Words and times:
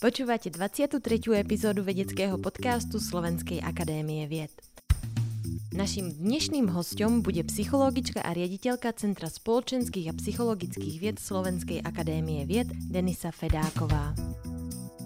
Počúvate 0.00 0.48
23. 0.48 0.96
epizódu 1.36 1.84
vedeckého 1.84 2.40
podcastu 2.40 2.96
Slovenskej 2.96 3.60
akadémie 3.60 4.24
vied. 4.24 4.48
Naším 5.76 6.16
dnešným 6.16 6.72
hostom 6.72 7.20
bude 7.20 7.44
psychologička 7.44 8.24
a 8.24 8.32
riaditeľka 8.32 8.96
Centra 8.96 9.28
spoločenských 9.28 10.08
a 10.08 10.16
psychologických 10.16 10.96
vied 10.96 11.20
Slovenskej 11.20 11.84
akadémie 11.84 12.48
vied 12.48 12.72
Denisa 12.88 13.28
Fedáková. 13.28 14.16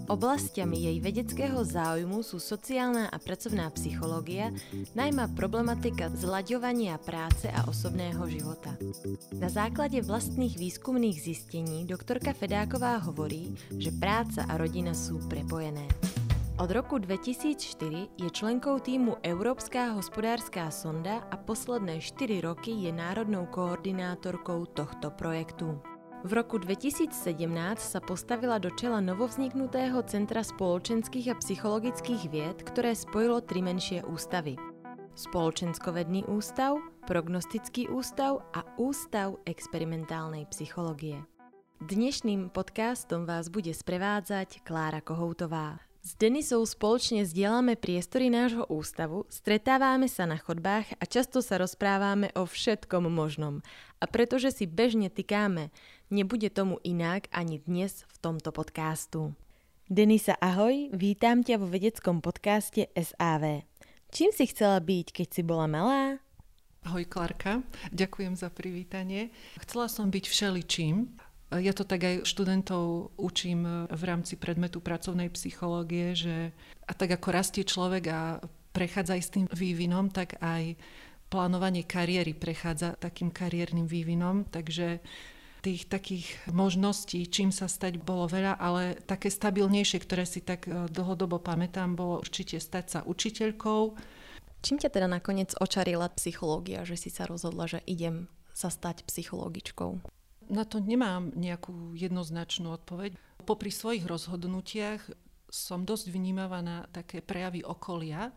Oblastiami 0.05 0.85
jej 0.85 0.97
vedeckého 1.01 1.65
záujmu 1.65 2.21
sú 2.21 2.37
sociálna 2.37 3.09
a 3.09 3.17
pracovná 3.17 3.73
psychológia, 3.73 4.53
najmä 4.93 5.33
problematika 5.33 6.13
zlaďovania 6.13 7.01
práce 7.01 7.49
a 7.49 7.65
osobného 7.65 8.21
života. 8.29 8.77
Na 9.33 9.49
základe 9.49 10.05
vlastných 10.05 10.61
výskumných 10.61 11.17
zistení 11.17 11.89
doktorka 11.89 12.37
Fedáková 12.37 13.01
hovorí, 13.01 13.57
že 13.73 13.89
práca 13.89 14.45
a 14.45 14.61
rodina 14.61 14.93
sú 14.93 15.17
prepojené. 15.25 15.89
Od 16.61 16.69
roku 16.71 17.01
2004 17.01 18.15
je 18.15 18.29
členkou 18.31 18.79
týmu 18.79 19.19
Európska 19.25 19.97
hospodárska 19.97 20.71
sonda 20.71 21.25
a 21.27 21.35
posledné 21.35 21.99
4 21.99 22.45
roky 22.45 22.71
je 22.87 22.93
národnou 22.95 23.49
koordinátorkou 23.49 24.69
tohto 24.69 25.11
projektu. 25.11 25.94
V 26.25 26.33
roku 26.33 26.57
2017 26.57 27.13
sa 27.77 28.01
postavila 28.01 28.57
do 28.57 28.73
čela 28.73 28.97
novovzniknutého 28.97 30.01
Centra 30.09 30.41
spoločenských 30.41 31.29
a 31.29 31.35
psychologických 31.37 32.23
vied, 32.33 32.57
ktoré 32.65 32.97
spojilo 32.97 33.45
tri 33.45 33.61
menšie 33.61 34.01
ústavy. 34.01 34.57
Spoločenskovedný 35.13 36.25
ústav, 36.25 36.81
prognostický 37.05 37.93
ústav 37.93 38.41
a 38.57 38.65
ústav 38.81 39.37
experimentálnej 39.45 40.49
psychológie. 40.49 41.21
Dnešným 41.85 42.49
podcastom 42.49 43.29
vás 43.29 43.53
bude 43.53 43.77
sprevádzať 43.77 44.65
Klára 44.65 45.05
Kohoutová. 45.05 45.77
S 46.05 46.13
Denisou 46.21 46.61
spoločne 46.69 47.25
zdieľame 47.25 47.73
priestory 47.73 48.29
nášho 48.29 48.61
ústavu, 48.69 49.25
stretávame 49.25 50.05
sa 50.05 50.29
na 50.29 50.37
chodbách 50.37 51.01
a 51.01 51.03
často 51.09 51.41
sa 51.41 51.57
rozprávame 51.57 52.29
o 52.37 52.45
všetkom 52.45 53.09
možnom. 53.09 53.65
A 53.97 54.05
pretože 54.05 54.53
si 54.53 54.69
bežne 54.69 55.09
tykáme, 55.09 55.73
nebude 56.09 56.49
tomu 56.53 56.77
inak 56.85 57.27
ani 57.33 57.61
dnes 57.65 58.05
v 58.05 58.17
tomto 58.21 58.53
podcastu. 58.53 59.33
Denisa, 59.85 60.33
ahoj, 60.41 60.89
vítam 60.93 61.45
ťa 61.45 61.61
vo 61.61 61.69
vedeckom 61.69 62.21
podcaste 62.21 62.89
SAV. 62.93 63.65
Čím 64.09 64.29
si 64.33 64.49
chcela 64.49 64.81
byť, 64.81 65.07
keď 65.13 65.27
si 65.29 65.41
bola 65.45 65.69
malá? 65.69 66.17
Ahoj 66.85 67.05
Klarka, 67.09 67.65
ďakujem 67.89 68.37
za 68.37 68.53
privítanie. 68.53 69.33
Chcela 69.61 69.89
som 69.89 70.13
byť 70.13 70.25
všeličím. 70.29 71.09
Ja 71.53 71.73
to 71.73 71.85
tak 71.85 72.01
aj 72.05 72.15
študentov 72.25 73.13
učím 73.17 73.65
v 73.89 74.03
rámci 74.05 74.37
predmetu 74.37 74.81
pracovnej 74.81 75.29
psychológie, 75.33 76.13
že 76.17 76.53
a 76.85 76.93
tak 76.93 77.17
ako 77.17 77.27
rastie 77.33 77.65
človek 77.65 78.03
a 78.09 78.21
prechádza 78.73 79.17
aj 79.17 79.23
s 79.23 79.33
tým 79.33 79.45
vývinom, 79.49 80.09
tak 80.09 80.37
aj 80.41 80.77
plánovanie 81.29 81.85
kariéry 81.85 82.37
prechádza 82.37 82.97
takým 82.97 83.33
kariérnym 83.33 83.89
vývinom, 83.89 84.45
takže 84.49 85.01
tých 85.65 85.89
takých 85.89 86.29
možností, 86.53 87.25
čím 87.25 87.49
sa 87.49 87.65
stať, 87.65 87.97
bolo 87.97 88.29
veľa, 88.29 88.61
ale 88.61 89.01
také 89.01 89.33
stabilnejšie, 89.33 89.97
ktoré 90.05 90.21
si 90.29 90.45
tak 90.45 90.69
e, 90.69 90.85
dlhodobo 90.93 91.41
pamätám, 91.41 91.97
bolo 91.97 92.21
určite 92.21 92.61
stať 92.61 92.85
sa 92.85 92.99
učiteľkou. 93.01 93.81
Čím 94.61 94.77
ťa 94.77 94.93
teda 94.93 95.09
nakoniec 95.09 95.57
očarila 95.57 96.13
psychológia, 96.21 96.85
že 96.85 97.01
si 97.01 97.09
sa 97.09 97.25
rozhodla, 97.25 97.65
že 97.65 97.81
idem 97.89 98.29
sa 98.53 98.69
stať 98.69 99.09
psychologičkou? 99.09 100.05
Na 100.53 100.61
to 100.69 100.77
nemám 100.77 101.33
nejakú 101.33 101.97
jednoznačnú 101.97 102.69
odpoveď. 102.69 103.17
Popri 103.49 103.73
svojich 103.73 104.05
rozhodnutiach 104.05 105.01
som 105.49 105.81
dosť 105.81 106.13
vnímavá 106.13 106.61
na 106.61 106.85
také 106.93 107.25
prejavy 107.25 107.65
okolia 107.65 108.29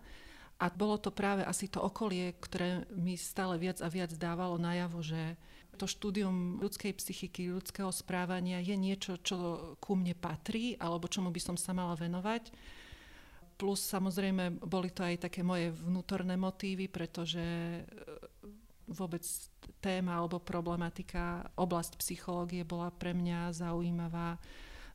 a 0.56 0.66
bolo 0.72 0.96
to 0.96 1.12
práve 1.12 1.44
asi 1.44 1.68
to 1.68 1.84
okolie, 1.84 2.32
ktoré 2.40 2.88
mi 2.96 3.20
stále 3.20 3.60
viac 3.60 3.84
a 3.84 3.92
viac 3.92 4.16
dávalo 4.16 4.56
najavo, 4.56 5.04
že 5.04 5.36
to 5.78 5.86
štúdium 5.86 6.58
ľudskej 6.58 6.92
psychiky, 6.98 7.54
ľudského 7.54 7.88
správania 7.94 8.58
je 8.58 8.74
niečo, 8.74 9.22
čo 9.22 9.36
ku 9.78 9.94
mne 9.94 10.18
patrí 10.18 10.74
alebo 10.76 11.06
čomu 11.06 11.30
by 11.30 11.38
som 11.38 11.56
sa 11.56 11.70
mala 11.70 11.94
venovať. 11.94 12.50
Plus 13.54 13.80
samozrejme 13.86 14.58
boli 14.62 14.90
to 14.90 15.06
aj 15.06 15.30
také 15.30 15.46
moje 15.46 15.70
vnútorné 15.70 16.34
motívy, 16.34 16.90
pretože 16.90 17.42
vôbec 18.88 19.22
téma 19.78 20.18
alebo 20.18 20.40
problematika, 20.40 21.46
oblasť 21.54 22.00
psychológie 22.00 22.64
bola 22.64 22.88
pre 22.90 23.12
mňa 23.12 23.54
zaujímavá 23.54 24.40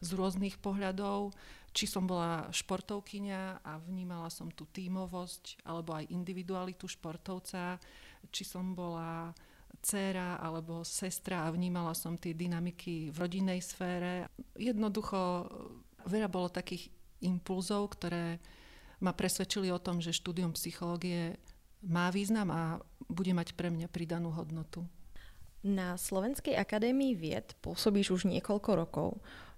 z 0.04 0.10
rôznych 0.18 0.60
pohľadov. 0.60 1.32
Či 1.74 1.90
som 1.90 2.06
bola 2.06 2.54
športovkyňa 2.54 3.66
a 3.66 3.82
vnímala 3.82 4.30
som 4.30 4.54
tú 4.54 4.70
tímovosť 4.70 5.66
alebo 5.66 5.98
aj 5.98 6.14
individualitu 6.14 6.86
športovca, 6.86 7.82
či 8.30 8.44
som 8.46 8.78
bola 8.78 9.34
dcéra 9.82 10.38
alebo 10.38 10.86
sestra 10.86 11.48
a 11.48 11.54
vnímala 11.54 11.98
som 11.98 12.20
tie 12.20 12.36
dynamiky 12.36 13.10
v 13.10 13.18
rodinnej 13.18 13.60
sfére. 13.60 14.30
Jednoducho 14.56 15.50
veľa 16.06 16.30
bolo 16.30 16.52
takých 16.52 16.92
impulzov, 17.24 17.96
ktoré 17.96 18.38
ma 19.04 19.12
presvedčili 19.12 19.72
o 19.72 19.80
tom, 19.82 20.00
že 20.00 20.16
štúdium 20.16 20.56
psychológie 20.56 21.40
má 21.84 22.08
význam 22.12 22.48
a 22.52 22.62
bude 23.12 23.36
mať 23.36 23.56
pre 23.60 23.68
mňa 23.68 23.92
pridanú 23.92 24.32
hodnotu. 24.32 24.88
Na 25.64 25.96
Slovenskej 25.96 26.60
akadémii 26.60 27.16
vied 27.16 27.56
pôsobíš 27.64 28.12
už 28.12 28.22
niekoľko 28.28 28.70
rokov. 28.76 29.10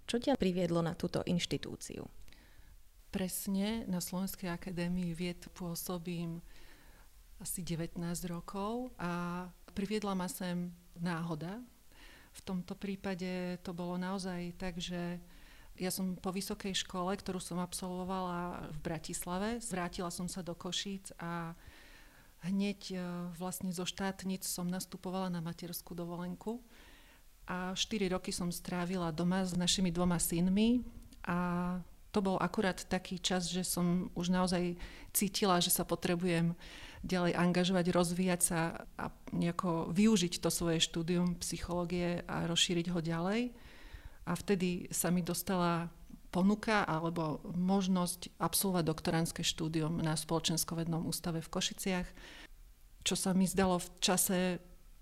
Čo 0.05 0.21
ťa 0.21 0.37
priviedlo 0.37 0.85
na 0.85 0.93
túto 0.93 1.25
inštitúciu? 1.25 2.05
Presne, 3.09 3.89
na 3.89 3.97
Slovenskej 3.97 4.53
akadémii 4.53 5.17
vied 5.17 5.49
pôsobím 5.57 6.45
asi 7.41 7.65
19 7.65 7.97
rokov 8.29 8.93
a 9.01 9.45
priviedla 9.75 10.15
ma 10.15 10.31
sem 10.31 10.71
náhoda. 10.95 11.59
V 12.35 12.41
tomto 12.43 12.75
prípade 12.79 13.59
to 13.61 13.75
bolo 13.75 13.99
naozaj 13.99 14.55
tak, 14.55 14.79
že 14.79 15.19
ja 15.75 15.91
som 15.91 16.15
po 16.15 16.31
vysokej 16.31 16.71
škole, 16.87 17.19
ktorú 17.19 17.43
som 17.43 17.59
absolvovala 17.59 18.71
v 18.71 18.79
Bratislave, 18.79 19.59
vrátila 19.59 20.07
som 20.07 20.31
sa 20.31 20.39
do 20.39 20.55
Košíc 20.55 21.11
a 21.19 21.51
hneď 22.47 22.79
e, 22.91 22.97
vlastne 23.35 23.75
zo 23.75 23.83
štátnic 23.83 24.47
som 24.47 24.71
nastupovala 24.71 25.27
na 25.27 25.43
materskú 25.43 25.91
dovolenku 25.91 26.63
a 27.43 27.75
4 27.75 28.07
roky 28.07 28.31
som 28.31 28.49
strávila 28.49 29.11
doma 29.11 29.43
s 29.43 29.53
našimi 29.53 29.91
dvoma 29.91 30.15
synmi 30.15 30.79
a 31.27 31.37
to 32.15 32.23
bol 32.23 32.39
akurát 32.39 32.79
taký 32.87 33.19
čas, 33.19 33.51
že 33.51 33.67
som 33.67 34.07
už 34.15 34.31
naozaj 34.31 34.79
cítila, 35.11 35.59
že 35.59 35.67
sa 35.67 35.83
potrebujem 35.83 36.55
ďalej 37.03 37.35
angažovať, 37.35 37.91
rozvíjať 37.91 38.41
sa 38.41 38.87
a 38.95 39.11
nejako 39.35 39.91
využiť 39.91 40.39
to 40.39 40.47
svoje 40.47 40.79
štúdium 40.79 41.35
psychológie 41.43 42.23
a 42.23 42.47
rozšíriť 42.47 42.87
ho 42.95 43.03
ďalej. 43.03 43.51
A 44.25 44.31
vtedy 44.31 44.87
sa 44.95 45.11
mi 45.11 45.27
dostala 45.27 45.91
ponuka 46.31 46.87
alebo 46.87 47.43
možnosť 47.51 48.39
absolvovať 48.39 48.83
doktoránske 48.87 49.43
štúdium 49.43 49.99
na 49.99 50.15
Spoločenskovednom 50.15 51.03
ústave 51.03 51.43
v 51.43 51.51
Košiciach, 51.51 52.07
čo 53.03 53.15
sa 53.19 53.35
mi 53.35 53.43
zdalo 53.43 53.75
v 53.75 53.87
čase 53.99 54.39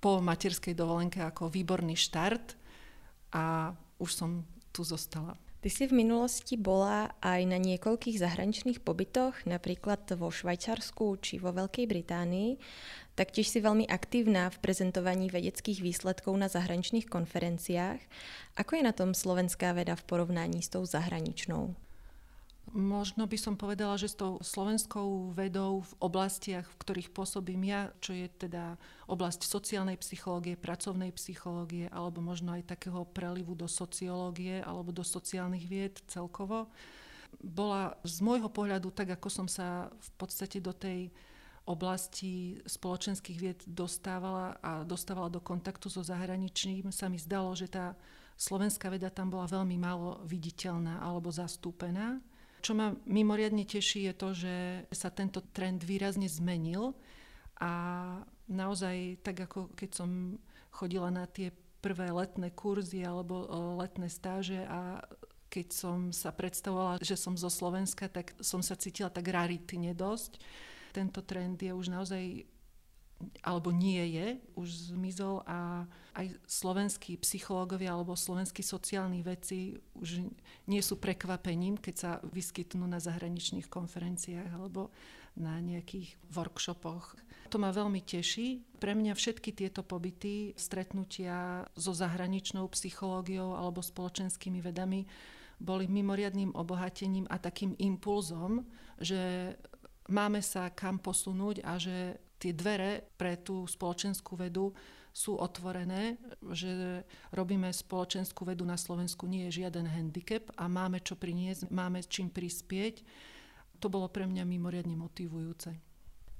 po 0.01 0.17
materskej 0.17 0.73
dovolenke 0.73 1.21
ako 1.21 1.47
výborný 1.47 1.93
štart 1.93 2.57
a 3.37 3.71
už 4.01 4.11
som 4.11 4.43
tu 4.73 4.81
zostala. 4.81 5.37
Ty 5.63 5.71
si 5.71 5.87
v 5.87 5.95
minulosti 5.95 6.59
bola 6.59 7.15
aj 7.23 7.47
na 7.47 7.55
niekoľkých 7.55 8.19
zahraničných 8.19 8.83
pobytoch, 8.83 9.47
napríklad 9.47 10.03
vo 10.19 10.27
Švajčarsku 10.27 11.15
či 11.23 11.39
vo 11.39 11.55
Veľkej 11.55 11.87
Británii. 11.87 12.59
Taktiež 13.15 13.47
si 13.47 13.63
veľmi 13.63 13.87
aktívna 13.87 14.51
v 14.51 14.59
prezentovaní 14.59 15.31
vedeckých 15.31 15.79
výsledkov 15.79 16.35
na 16.35 16.51
zahraničných 16.51 17.07
konferenciách. 17.07 18.03
Ako 18.59 18.75
je 18.75 18.83
na 18.83 18.91
tom 18.91 19.15
slovenská 19.15 19.71
veda 19.71 19.95
v 19.95 20.03
porovnaní 20.03 20.59
s 20.59 20.67
tou 20.67 20.83
zahraničnou? 20.83 21.71
Možno 22.71 23.27
by 23.27 23.35
som 23.35 23.59
povedala, 23.59 23.99
že 23.99 24.07
s 24.07 24.15
tou 24.15 24.39
slovenskou 24.39 25.35
vedou 25.35 25.83
v 25.83 25.93
oblastiach, 25.99 26.63
v 26.63 26.79
ktorých 26.79 27.11
pôsobím 27.11 27.67
ja, 27.67 27.91
čo 27.99 28.15
je 28.15 28.31
teda 28.31 28.79
oblasť 29.11 29.43
sociálnej 29.43 29.99
psychológie, 29.99 30.55
pracovnej 30.55 31.11
psychológie, 31.11 31.91
alebo 31.91 32.23
možno 32.23 32.55
aj 32.55 32.71
takého 32.71 33.03
prelivu 33.03 33.51
do 33.53 33.67
sociológie 33.67 34.63
alebo 34.63 34.95
do 34.95 35.03
sociálnych 35.03 35.65
vied 35.67 35.99
celkovo, 36.07 36.71
bola 37.43 37.99
z 38.07 38.23
môjho 38.23 38.47
pohľadu, 38.47 38.95
tak 38.95 39.19
ako 39.19 39.27
som 39.27 39.47
sa 39.51 39.91
v 39.91 40.09
podstate 40.15 40.63
do 40.63 40.71
tej 40.71 41.11
oblasti 41.67 42.59
spoločenských 42.63 43.37
vied 43.39 43.59
dostávala 43.67 44.59
a 44.59 44.83
dostávala 44.83 45.31
do 45.31 45.39
kontaktu 45.39 45.87
so 45.87 46.03
zahraničím, 46.03 46.91
sa 46.91 47.07
mi 47.07 47.19
zdalo, 47.19 47.55
že 47.55 47.71
tá 47.71 47.95
slovenská 48.35 48.91
veda 48.91 49.07
tam 49.07 49.31
bola 49.31 49.47
veľmi 49.47 49.77
málo 49.79 50.19
viditeľná 50.27 50.99
alebo 50.99 51.31
zastúpená. 51.31 52.19
Čo 52.63 52.71
ma 52.79 52.95
mimoriadne 53.03 53.67
teší 53.67 54.07
je 54.07 54.13
to, 54.15 54.29
že 54.31 54.55
sa 54.95 55.11
tento 55.11 55.43
trend 55.51 55.83
výrazne 55.83 56.31
zmenil 56.31 56.95
a 57.59 57.71
naozaj 58.47 59.19
tak 59.19 59.51
ako 59.51 59.75
keď 59.75 59.89
som 59.91 60.39
chodila 60.71 61.11
na 61.11 61.27
tie 61.27 61.51
prvé 61.83 62.15
letné 62.15 62.55
kurzy 62.55 63.03
alebo 63.03 63.43
letné 63.83 64.07
stáže 64.07 64.63
a 64.63 65.03
keď 65.51 65.67
som 65.69 66.09
sa 66.09 66.31
predstavovala, 66.33 67.03
že 67.03 67.19
som 67.19 67.37
zo 67.37 67.51
Slovenska, 67.51 68.09
tak 68.09 68.33
som 68.41 68.65
sa 68.65 68.73
cítila 68.73 69.11
tak 69.11 69.29
raritne 69.29 69.93
dosť. 69.93 70.41
Tento 70.95 71.21
trend 71.21 71.61
je 71.61 71.69
už 71.75 71.93
naozaj 71.93 72.47
alebo 73.43 73.71
nie 73.71 74.03
je, 74.13 74.27
už 74.59 74.93
zmizol 74.95 75.43
a 75.47 75.87
aj 76.13 76.27
slovenskí 76.45 77.17
psychológovia 77.23 77.95
alebo 77.95 78.13
slovenskí 78.13 78.61
sociálni 78.61 79.23
veci 79.25 79.73
už 79.97 80.27
nie 80.69 80.81
sú 80.83 80.99
prekvapením, 80.99 81.79
keď 81.79 81.95
sa 81.95 82.11
vyskytnú 82.21 82.85
na 82.85 83.01
zahraničných 83.01 83.71
konferenciách 83.71 84.51
alebo 84.53 84.93
na 85.33 85.57
nejakých 85.57 86.13
workshopoch. 86.29 87.17
To 87.49 87.57
ma 87.61 87.73
veľmi 87.73 88.01
teší. 88.01 88.61
Pre 88.77 88.93
mňa 88.93 89.13
všetky 89.13 89.53
tieto 89.53 89.81
pobyty, 89.81 90.53
stretnutia 90.57 91.65
so 91.77 91.93
zahraničnou 91.93 92.65
psychológiou 92.73 93.57
alebo 93.57 93.81
spoločenskými 93.81 94.61
vedami 94.61 95.05
boli 95.61 95.85
mimoriadným 95.87 96.53
obohatením 96.53 97.29
a 97.29 97.37
takým 97.37 97.77
impulzom, 97.77 98.65
že 98.99 99.53
máme 100.09 100.41
sa 100.41 100.73
kam 100.73 100.99
posunúť 100.99 101.63
a 101.63 101.77
že 101.79 102.19
tie 102.43 102.51
dvere 102.51 103.07
pre 103.15 103.39
tú 103.39 103.63
spoločenskú 103.63 104.35
vedu 104.35 104.75
sú 105.15 105.39
otvorené, 105.39 106.17
že 106.51 107.05
robíme 107.31 107.69
spoločenskú 107.71 108.43
vedu 108.49 108.67
na 108.67 108.75
Slovensku 108.75 109.29
nie 109.29 109.47
je 109.47 109.63
žiaden 109.63 109.87
handicap 109.87 110.49
a 110.57 110.67
máme 110.67 110.99
čo 110.99 111.15
priniesť, 111.15 111.69
máme 111.71 112.03
čím 112.03 112.27
prispieť. 112.33 113.05
To 113.79 113.87
bolo 113.87 114.09
pre 114.09 114.25
mňa 114.25 114.43
mimoriadne 114.43 114.97
motivujúce. 114.97 115.71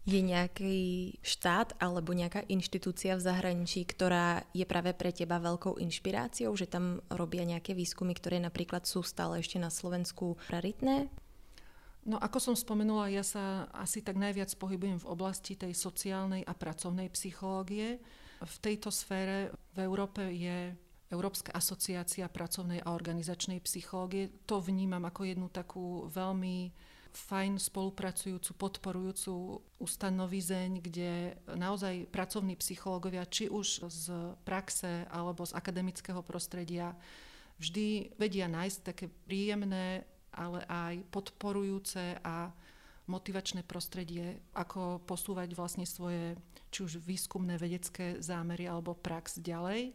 Je 0.04 0.20
nejaký 0.20 1.16
štát 1.24 1.80
alebo 1.80 2.12
nejaká 2.12 2.44
inštitúcia 2.52 3.16
v 3.16 3.24
zahraničí, 3.24 3.88
ktorá 3.88 4.44
je 4.52 4.68
práve 4.68 4.92
pre 4.92 5.16
teba 5.16 5.40
veľkou 5.40 5.80
inšpiráciou, 5.80 6.52
že 6.60 6.68
tam 6.68 7.00
robia 7.08 7.48
nejaké 7.48 7.72
výskumy, 7.72 8.12
ktoré 8.12 8.44
napríklad 8.44 8.84
sú 8.84 9.00
stále 9.00 9.40
ešte 9.40 9.56
na 9.64 9.72
Slovensku 9.72 10.36
raritné? 10.52 11.08
No 12.04 12.20
ako 12.20 12.52
som 12.52 12.56
spomenula, 12.56 13.08
ja 13.08 13.24
sa 13.24 13.72
asi 13.72 14.04
tak 14.04 14.20
najviac 14.20 14.52
pohybujem 14.60 15.00
v 15.00 15.10
oblasti 15.10 15.56
tej 15.56 15.72
sociálnej 15.72 16.44
a 16.44 16.52
pracovnej 16.52 17.08
psychológie. 17.16 18.04
V 18.44 18.56
tejto 18.60 18.92
sfére 18.92 19.56
v 19.72 19.88
Európe 19.88 20.20
je 20.36 20.76
Európska 21.08 21.56
asociácia 21.56 22.28
pracovnej 22.28 22.84
a 22.84 22.92
organizačnej 22.92 23.64
psychológie. 23.64 24.34
To 24.50 24.60
vnímam 24.60 25.06
ako 25.08 25.22
jednu 25.24 25.48
takú 25.48 26.12
veľmi 26.12 26.74
fajn 27.14 27.62
spolupracujúcu, 27.62 28.52
podporujúcu 28.58 29.62
ustanovizeň, 29.78 30.82
kde 30.82 31.38
naozaj 31.54 32.10
pracovní 32.10 32.58
psychológovia, 32.58 33.30
či 33.30 33.48
už 33.48 33.86
z 33.86 34.06
praxe 34.42 35.06
alebo 35.14 35.46
z 35.46 35.54
akademického 35.54 36.26
prostredia, 36.26 36.98
vždy 37.62 38.18
vedia 38.18 38.50
nájsť 38.50 38.78
také 38.82 39.06
príjemné, 39.30 40.10
ale 40.34 40.66
aj 40.68 41.06
podporujúce 41.14 42.20
a 42.26 42.52
motivačné 43.08 43.68
prostredie, 43.68 44.40
ako 44.56 45.04
posúvať 45.04 45.52
vlastne 45.56 45.84
svoje 45.84 46.40
či 46.72 46.88
už 46.88 47.04
výskumné 47.04 47.60
vedecké 47.60 48.18
zámery 48.24 48.66
alebo 48.66 48.96
prax 48.96 49.44
ďalej. 49.44 49.94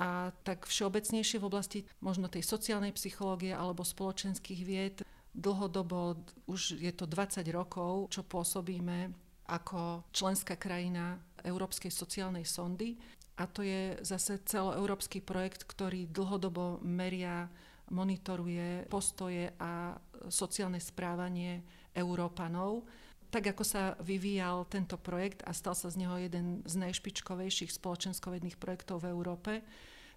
A 0.00 0.32
tak 0.42 0.64
všeobecnejšie 0.64 1.38
v 1.38 1.46
oblasti 1.46 1.78
možno 2.00 2.26
tej 2.26 2.42
sociálnej 2.42 2.96
psychológie 2.96 3.52
alebo 3.52 3.84
spoločenských 3.84 4.62
vied 4.64 4.96
Dlhodobo, 5.32 6.20
už 6.44 6.76
je 6.76 6.92
to 6.92 7.08
20 7.08 7.40
rokov, 7.56 8.12
čo 8.12 8.20
pôsobíme 8.20 9.16
ako 9.48 10.04
členská 10.12 10.60
krajina 10.60 11.16
Európskej 11.40 11.88
sociálnej 11.88 12.44
sondy. 12.44 13.00
A 13.40 13.48
to 13.48 13.64
je 13.64 13.96
zase 14.04 14.44
celoeurópsky 14.44 15.24
projekt, 15.24 15.64
ktorý 15.64 16.04
dlhodobo 16.04 16.84
meria, 16.84 17.48
monitoruje 17.90 18.86
postoje 18.86 19.50
a 19.58 19.96
sociálne 20.28 20.78
správanie 20.78 21.64
Európanov. 21.96 22.86
Tak 23.32 23.56
ako 23.56 23.64
sa 23.64 23.96
vyvíjal 24.04 24.68
tento 24.68 25.00
projekt 25.00 25.40
a 25.48 25.56
stal 25.56 25.72
sa 25.72 25.88
z 25.88 26.04
neho 26.04 26.20
jeden 26.20 26.60
z 26.68 26.74
najšpičkovejších 26.76 27.72
spoločenskovedných 27.72 28.60
projektov 28.60 29.02
v 29.02 29.10
Európe, 29.10 29.52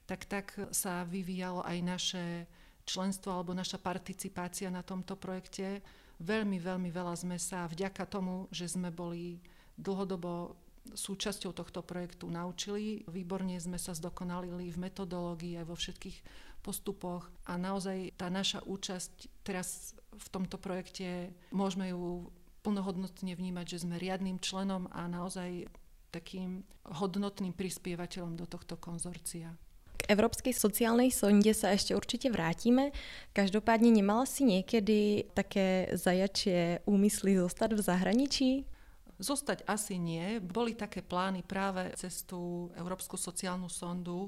tak 0.04 0.28
tak 0.28 0.52
sa 0.76 1.08
vyvíjalo 1.08 1.64
aj 1.64 1.78
naše 1.82 2.26
členstvo 2.86 3.34
alebo 3.34 3.58
naša 3.58 3.82
participácia 3.82 4.70
na 4.70 4.86
tomto 4.86 5.18
projekte. 5.18 5.82
Veľmi, 6.22 6.62
veľmi 6.62 6.90
veľa 6.94 7.16
sme 7.18 7.36
sa 7.42 7.66
vďaka 7.66 8.06
tomu, 8.08 8.48
že 8.54 8.70
sme 8.70 8.94
boli 8.94 9.42
dlhodobo 9.76 10.56
súčasťou 10.94 11.52
tohto 11.52 11.82
projektu 11.82 12.30
naučili. 12.30 13.02
Výborne 13.10 13.58
sme 13.58 13.82
sa 13.82 13.98
zdokonalili 13.98 14.70
v 14.70 14.82
metodológii 14.86 15.58
aj 15.58 15.66
vo 15.66 15.76
všetkých 15.76 16.18
postupoch 16.66 17.30
a 17.46 17.62
naozaj 17.62 18.18
tá 18.18 18.34
naša 18.34 18.66
účasť 18.66 19.46
teraz 19.46 19.94
v 20.18 20.28
tomto 20.34 20.58
projekte 20.58 21.30
môžeme 21.54 21.94
ju 21.94 22.34
plnohodnotne 22.66 23.38
vnímať, 23.38 23.66
že 23.78 23.82
sme 23.86 24.02
riadným 24.02 24.42
členom 24.42 24.90
a 24.90 25.06
naozaj 25.06 25.70
takým 26.10 26.66
hodnotným 26.90 27.54
prispievateľom 27.54 28.34
do 28.34 28.50
tohto 28.50 28.74
konzorcia. 28.82 29.54
K 29.96 30.02
Európskej 30.10 30.52
sociálnej 30.52 31.14
sonde 31.14 31.54
sa 31.54 31.72
ešte 31.72 31.94
určite 31.94 32.34
vrátime. 32.34 32.90
Každopádne 33.38 33.94
nemala 33.94 34.26
si 34.26 34.44
niekedy 34.44 35.30
také 35.38 35.94
zajačie 35.94 36.82
úmysly 36.90 37.38
zostať 37.38 37.78
v 37.78 37.82
zahraničí? 37.86 38.50
Zostať 39.16 39.64
asi 39.70 39.96
nie. 39.96 40.44
Boli 40.44 40.76
také 40.76 41.00
plány 41.00 41.46
práve 41.46 41.96
cez 41.96 42.28
tú 42.28 42.68
Európsku 42.76 43.16
sociálnu 43.16 43.72
sondu 43.72 44.28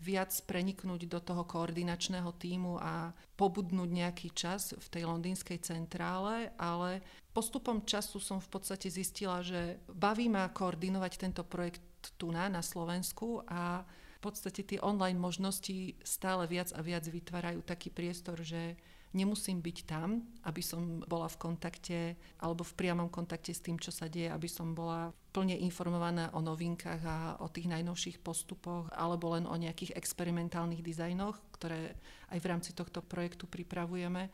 viac 0.00 0.32
preniknúť 0.48 1.04
do 1.04 1.20
toho 1.20 1.44
koordinačného 1.44 2.32
týmu 2.40 2.80
a 2.80 3.12
pobudnúť 3.36 3.90
nejaký 3.92 4.28
čas 4.32 4.72
v 4.72 4.86
tej 4.88 5.04
londýnskej 5.04 5.60
centrále, 5.60 6.50
ale 6.56 7.04
postupom 7.36 7.84
času 7.84 8.16
som 8.16 8.40
v 8.40 8.48
podstate 8.48 8.88
zistila, 8.88 9.44
že 9.44 9.76
baví 9.92 10.32
ma 10.32 10.48
koordinovať 10.48 11.12
tento 11.20 11.44
projekt 11.44 11.84
tu 12.16 12.32
na, 12.32 12.48
na 12.48 12.64
Slovensku 12.64 13.44
a 13.44 13.84
v 14.20 14.20
podstate 14.24 14.64
tie 14.64 14.80
online 14.80 15.20
možnosti 15.20 15.96
stále 16.04 16.48
viac 16.48 16.72
a 16.72 16.80
viac 16.80 17.04
vytvárajú 17.04 17.60
taký 17.64 17.92
priestor, 17.92 18.40
že 18.40 18.76
nemusím 19.12 19.58
byť 19.58 19.78
tam, 19.86 20.22
aby 20.46 20.62
som 20.62 21.02
bola 21.06 21.26
v 21.26 21.40
kontakte 21.40 21.98
alebo 22.38 22.62
v 22.62 22.76
priamom 22.78 23.10
kontakte 23.10 23.50
s 23.50 23.62
tým, 23.62 23.78
čo 23.78 23.90
sa 23.90 24.06
deje, 24.06 24.30
aby 24.30 24.46
som 24.46 24.74
bola 24.74 25.10
plne 25.34 25.54
informovaná 25.58 26.30
o 26.34 26.40
novinkách 26.42 27.02
a 27.06 27.18
o 27.42 27.46
tých 27.50 27.70
najnovších 27.70 28.22
postupoch 28.22 28.90
alebo 28.94 29.34
len 29.34 29.46
o 29.46 29.54
nejakých 29.54 29.94
experimentálnych 29.98 30.82
dizajnoch, 30.82 31.38
ktoré 31.54 31.94
aj 32.30 32.38
v 32.38 32.48
rámci 32.50 32.70
tohto 32.74 33.02
projektu 33.02 33.50
pripravujeme. 33.50 34.30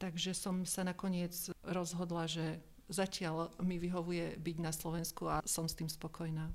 Takže 0.00 0.32
som 0.32 0.64
sa 0.64 0.82
nakoniec 0.82 1.34
rozhodla, 1.62 2.24
že 2.24 2.58
zatiaľ 2.90 3.54
mi 3.62 3.78
vyhovuje 3.78 4.40
byť 4.40 4.56
na 4.58 4.72
Slovensku 4.74 5.28
a 5.30 5.44
som 5.46 5.68
s 5.70 5.76
tým 5.78 5.86
spokojná. 5.86 6.50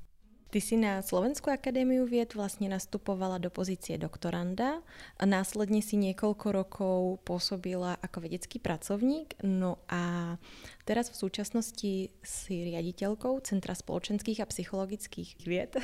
Ty 0.55 0.63
si 0.63 0.79
na 0.79 1.03
Slovenskú 1.03 1.51
akadémiu 1.51 2.07
vied 2.07 2.31
vlastne 2.31 2.71
nastupovala 2.71 3.43
do 3.43 3.51
pozície 3.51 3.99
doktoranda 3.99 4.79
a 5.19 5.23
následne 5.27 5.83
si 5.83 5.99
niekoľko 5.99 6.47
rokov 6.55 7.19
pôsobila 7.27 7.99
ako 7.99 8.23
vedecký 8.23 8.63
pracovník. 8.63 9.35
No 9.43 9.83
a 9.91 10.39
teraz 10.87 11.11
v 11.11 11.19
súčasnosti 11.27 12.07
si 12.07 12.55
riaditeľkou 12.71 13.43
Centra 13.43 13.75
spoločenských 13.75 14.39
a 14.39 14.47
psychologických 14.47 15.43
vied. 15.43 15.75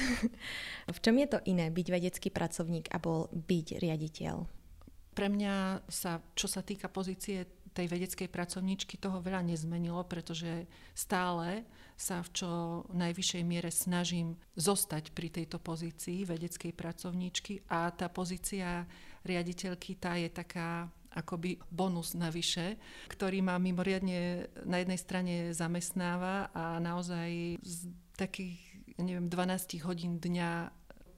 v 0.96 1.00
čom 1.04 1.20
je 1.20 1.28
to 1.28 1.44
iné 1.52 1.68
byť 1.68 1.88
vedecký 1.92 2.32
pracovník 2.32 2.96
a 2.96 2.98
bol 3.04 3.28
byť 3.28 3.76
riaditeľ? 3.76 4.36
Pre 5.12 5.28
mňa 5.28 5.84
sa, 5.92 6.24
čo 6.32 6.48
sa 6.48 6.64
týka 6.64 6.88
pozície 6.88 7.44
tej 7.72 7.88
vedeckej 7.88 8.28
pracovníčky 8.28 9.00
toho 9.00 9.24
veľa 9.24 9.48
nezmenilo, 9.48 10.04
pretože 10.04 10.68
stále 10.92 11.64
sa 11.96 12.20
v 12.26 12.30
čo 12.34 12.50
najvyššej 12.92 13.44
miere 13.48 13.72
snažím 13.72 14.36
zostať 14.58 15.16
pri 15.16 15.32
tejto 15.32 15.62
pozícii 15.62 16.28
vedeckej 16.28 16.74
pracovníčky 16.76 17.70
a 17.72 17.94
tá 17.94 18.12
pozícia 18.12 18.84
riaditeľky 19.24 20.02
tá 20.02 20.18
je 20.18 20.30
taká 20.34 20.90
akoby 21.12 21.60
bonus 21.68 22.16
navyše, 22.16 22.80
ktorý 23.12 23.44
ma 23.44 23.60
mimoriadne 23.60 24.48
na 24.64 24.80
jednej 24.80 25.00
strane 25.00 25.36
zamestnáva 25.52 26.50
a 26.56 26.80
naozaj 26.80 27.60
z 27.60 27.92
takých, 28.16 28.60
neviem, 28.96 29.28
12 29.28 29.84
hodín 29.84 30.24
dňa 30.24 30.72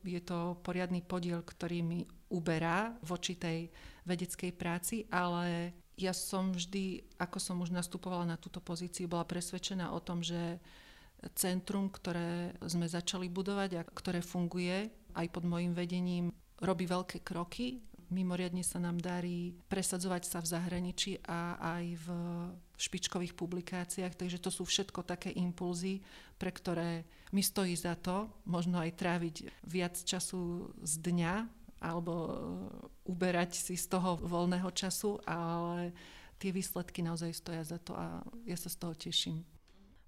je 0.03 0.19
to 0.19 0.59
poriadny 0.65 0.99
podiel, 0.99 1.45
ktorý 1.45 1.79
mi 1.85 2.03
uberá 2.33 2.91
voči 3.05 3.37
tej 3.39 3.71
vedeckej 4.03 4.51
práci, 4.51 5.07
ale 5.07 5.71
ja 5.97 6.13
som 6.13 6.53
vždy, 6.53 7.05
ako 7.21 7.37
som 7.37 7.61
už 7.61 7.69
nastupovala 7.69 8.25
na 8.25 8.37
túto 8.37 8.57
pozíciu, 8.57 9.05
bola 9.05 9.27
presvedčená 9.27 9.93
o 9.93 9.99
tom, 10.01 10.25
že 10.25 10.57
centrum, 11.37 11.87
ktoré 11.87 12.57
sme 12.67 12.89
začali 12.89 13.31
budovať 13.31 13.79
a 13.79 13.87
ktoré 13.87 14.19
funguje 14.19 14.91
aj 15.13 15.27
pod 15.31 15.45
môjim 15.47 15.71
vedením, 15.71 16.33
robí 16.59 16.83
veľké 16.89 17.23
kroky. 17.23 17.79
Mimoriadne 18.13 18.61
sa 18.61 18.77
nám 18.77 18.99
darí 19.01 19.55
presadzovať 19.71 20.23
sa 20.27 20.37
v 20.43 20.51
zahraničí 20.51 21.11
a 21.25 21.57
aj 21.57 21.85
v 21.97 22.07
špičkových 22.77 23.33
publikáciách, 23.33 24.13
takže 24.13 24.43
to 24.43 24.51
sú 24.53 24.67
všetko 24.67 25.01
také 25.07 25.33
impulzy, 25.33 26.03
pre 26.37 26.51
ktoré 26.51 27.07
mi 27.33 27.41
stojí 27.41 27.73
za 27.73 27.97
to 27.97 28.29
možno 28.45 28.77
aj 28.83 28.91
tráviť 28.99 29.35
viac 29.65 29.95
času 29.97 30.69
z 30.83 30.93
dňa 30.99 31.62
alebo 31.83 32.39
uberať 33.03 33.59
si 33.59 33.75
z 33.75 33.91
toho 33.91 34.15
voľného 34.15 34.71
času, 34.71 35.19
ale 35.27 35.91
tie 36.39 36.55
výsledky 36.55 37.03
naozaj 37.03 37.35
stoja 37.35 37.63
za 37.67 37.77
to 37.83 37.91
a 37.93 38.23
ja 38.47 38.55
sa 38.55 38.71
z 38.71 38.77
toho 38.79 38.95
teším. 38.95 39.43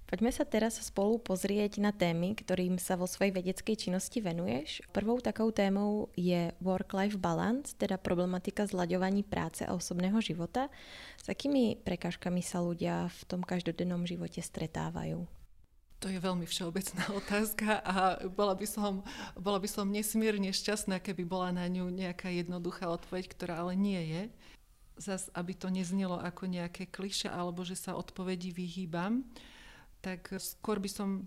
Poďme 0.06 0.30
sa 0.30 0.46
teraz 0.46 0.78
spolu 0.86 1.18
pozrieť 1.18 1.82
na 1.82 1.90
témy, 1.90 2.38
ktorým 2.38 2.78
sa 2.78 2.94
vo 2.94 3.10
svojej 3.10 3.34
vedeckej 3.34 3.90
činnosti 3.90 4.22
venuješ. 4.22 4.86
Prvou 4.94 5.18
takou 5.18 5.50
témou 5.50 6.14
je 6.14 6.54
work-life 6.62 7.18
balance, 7.18 7.74
teda 7.74 7.98
problematika 7.98 8.70
zlaďovaní 8.70 9.26
práce 9.26 9.66
a 9.66 9.74
osobného 9.74 10.22
života. 10.22 10.70
S 11.18 11.26
akými 11.26 11.82
prekážkami 11.82 12.46
sa 12.46 12.62
ľudia 12.62 13.10
v 13.10 13.22
tom 13.26 13.42
každodennom 13.42 14.06
živote 14.06 14.46
stretávajú? 14.46 15.26
To 16.04 16.12
je 16.12 16.20
veľmi 16.20 16.44
všeobecná 16.44 17.12
otázka 17.20 17.82
a 17.82 18.20
bola 18.28 18.54
by, 18.54 18.68
som, 18.68 19.04
bola 19.40 19.58
by 19.58 19.70
som 19.70 19.88
nesmierne 19.88 20.52
šťastná, 20.52 21.00
keby 21.00 21.24
bola 21.24 21.56
na 21.56 21.66
ňu 21.72 21.88
nejaká 21.90 22.30
jednoduchá 22.30 22.92
odpoveď, 22.92 23.32
ktorá 23.32 23.54
ale 23.64 23.74
nie 23.80 24.02
je. 24.12 24.24
Zas, 24.96 25.28
aby 25.36 25.52
to 25.52 25.68
neznelo 25.68 26.16
ako 26.16 26.48
nejaké 26.48 26.88
kliše 26.88 27.28
alebo 27.28 27.68
že 27.68 27.76
sa 27.76 28.00
odpovedi 28.00 28.56
vyhýbam 28.56 29.28
tak 30.06 30.38
skôr 30.38 30.78
by 30.78 30.86
som 30.86 31.26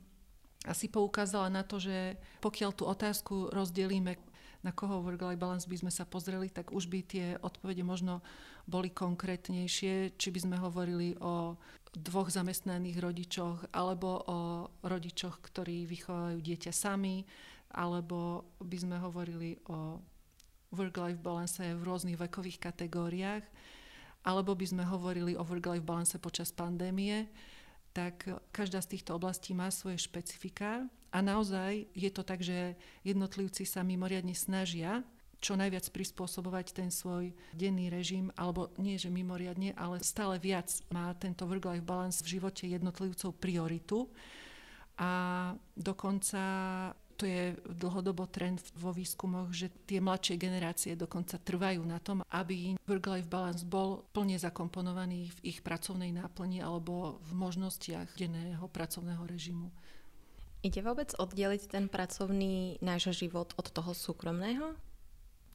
asi 0.63 0.87
poukázala 0.87 1.51
na 1.51 1.67
to, 1.67 1.83
že 1.83 2.15
pokiaľ 2.39 2.71
tú 2.71 2.87
otázku 2.87 3.51
rozdelíme, 3.51 4.15
na 4.59 4.75
koho 4.75 5.03
work-life 5.07 5.39
balance 5.39 5.71
by 5.71 5.79
sme 5.79 5.93
sa 5.95 6.03
pozreli, 6.03 6.51
tak 6.51 6.75
už 6.75 6.91
by 6.91 6.99
tie 7.07 7.27
odpovede 7.39 7.87
možno 7.87 8.27
boli 8.67 8.91
konkrétnejšie, 8.91 10.19
či 10.19 10.29
by 10.35 10.41
sme 10.43 10.57
hovorili 10.59 11.15
o 11.23 11.55
dvoch 11.95 12.29
zamestnaných 12.29 12.99
rodičoch, 13.01 13.73
alebo 13.73 14.25
o 14.29 14.39
rodičoch, 14.85 15.41
ktorí 15.41 15.89
vychovajú 15.89 16.39
dieťa 16.41 16.73
sami, 16.73 17.25
alebo 17.73 18.49
by 18.61 18.77
sme 18.81 18.97
hovorili 19.01 19.61
o 19.69 20.01
work-life 20.73 21.21
balance 21.21 21.61
v 21.61 21.81
rôznych 21.81 22.21
vekových 22.21 22.61
kategóriách, 22.61 23.45
alebo 24.29 24.53
by 24.53 24.67
sme 24.69 24.85
hovorili 24.85 25.33
o 25.37 25.47
work-life 25.47 25.85
balance 25.85 26.17
počas 26.21 26.53
pandémie 26.53 27.29
tak 27.99 28.31
každá 28.55 28.79
z 28.79 28.95
týchto 28.95 29.19
oblastí 29.19 29.59
má 29.59 29.75
svoje 29.75 29.99
špecifika 29.99 30.87
a 31.11 31.19
naozaj 31.19 31.89
je 31.99 32.11
to 32.15 32.23
tak, 32.23 32.45
že 32.47 32.79
jednotlivci 33.03 33.67
sa 33.67 33.83
mimoriadne 33.83 34.39
snažia 34.39 35.03
čo 35.39 35.55
najviac 35.55 35.87
prispôsobovať 35.95 36.75
ten 36.75 36.91
svoj 36.91 37.31
denný 37.55 37.91
režim, 37.91 38.35
alebo 38.35 38.75
nie, 38.79 38.99
že 38.99 39.11
mimoriadne, 39.11 39.75
ale 39.79 40.03
stále 40.03 40.39
viac 40.43 40.71
má 40.91 41.15
tento 41.15 41.47
work-life 41.47 41.87
balance 41.87 42.23
v 42.23 42.39
živote 42.39 42.67
jednotlivcov 42.67 43.39
prioritu. 43.39 44.11
A 44.99 45.55
dokonca 45.79 46.43
to 47.19 47.27
je 47.27 47.59
dlhodobo 47.67 48.31
trend 48.31 48.63
vo 48.79 48.95
výskumoch, 48.95 49.51
že 49.51 49.75
tie 49.91 49.99
mladšie 49.99 50.39
generácie 50.39 50.95
dokonca 50.95 51.35
trvajú 51.43 51.83
na 51.83 51.99
tom, 51.99 52.23
aby 52.31 52.79
work-life 52.87 53.27
balance 53.27 53.67
bol 53.67 54.07
plne 54.15 54.39
zakomponovaný 54.39 55.35
v 55.43 55.55
ich 55.55 55.59
pracovnej 55.67 56.15
náplni 56.15 56.63
alebo 56.63 57.19
v 57.27 57.33
možnostiach 57.35 58.15
denného 58.15 58.63
pracovného 58.71 59.27
režimu. 59.27 59.71
Ide 60.63 60.83
vôbec 60.83 61.15
oddeliť 61.15 61.71
ten 61.71 61.87
pracovný 61.87 62.83
náš 62.83 63.15
život 63.15 63.55
od 63.55 63.67
toho 63.71 63.95
súkromného? 63.95 64.75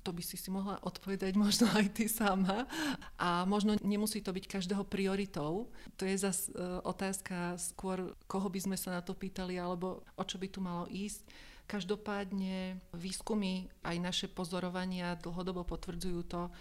To 0.04 0.12
by 0.12 0.20
si 0.20 0.36
si 0.36 0.52
mohla 0.52 0.78
odpovedať 0.84 1.34
možno 1.40 1.72
aj 1.72 1.96
ty 1.96 2.12
sama. 2.12 2.68
A 3.16 3.48
možno 3.48 3.80
nemusí 3.80 4.20
to 4.20 4.36
byť 4.36 4.46
každého 4.46 4.84
prioritou. 4.84 5.72
To 5.96 6.04
je 6.04 6.16
zase 6.20 6.52
otázka 6.84 7.56
skôr, 7.56 8.12
koho 8.28 8.52
by 8.52 8.60
sme 8.60 8.78
sa 8.78 9.00
na 9.00 9.02
to 9.02 9.16
pýtali, 9.16 9.56
alebo 9.56 10.04
o 10.20 10.24
čo 10.28 10.36
by 10.36 10.48
tu 10.52 10.60
malo 10.60 10.86
ísť. 10.92 11.24
Každopádne 11.64 12.84
výskumy 12.92 13.72
aj 13.88 13.96
naše 14.04 14.28
pozorovania 14.28 15.16
dlhodobo 15.16 15.64
potvrdzujú 15.64 16.22
to, 16.28 16.52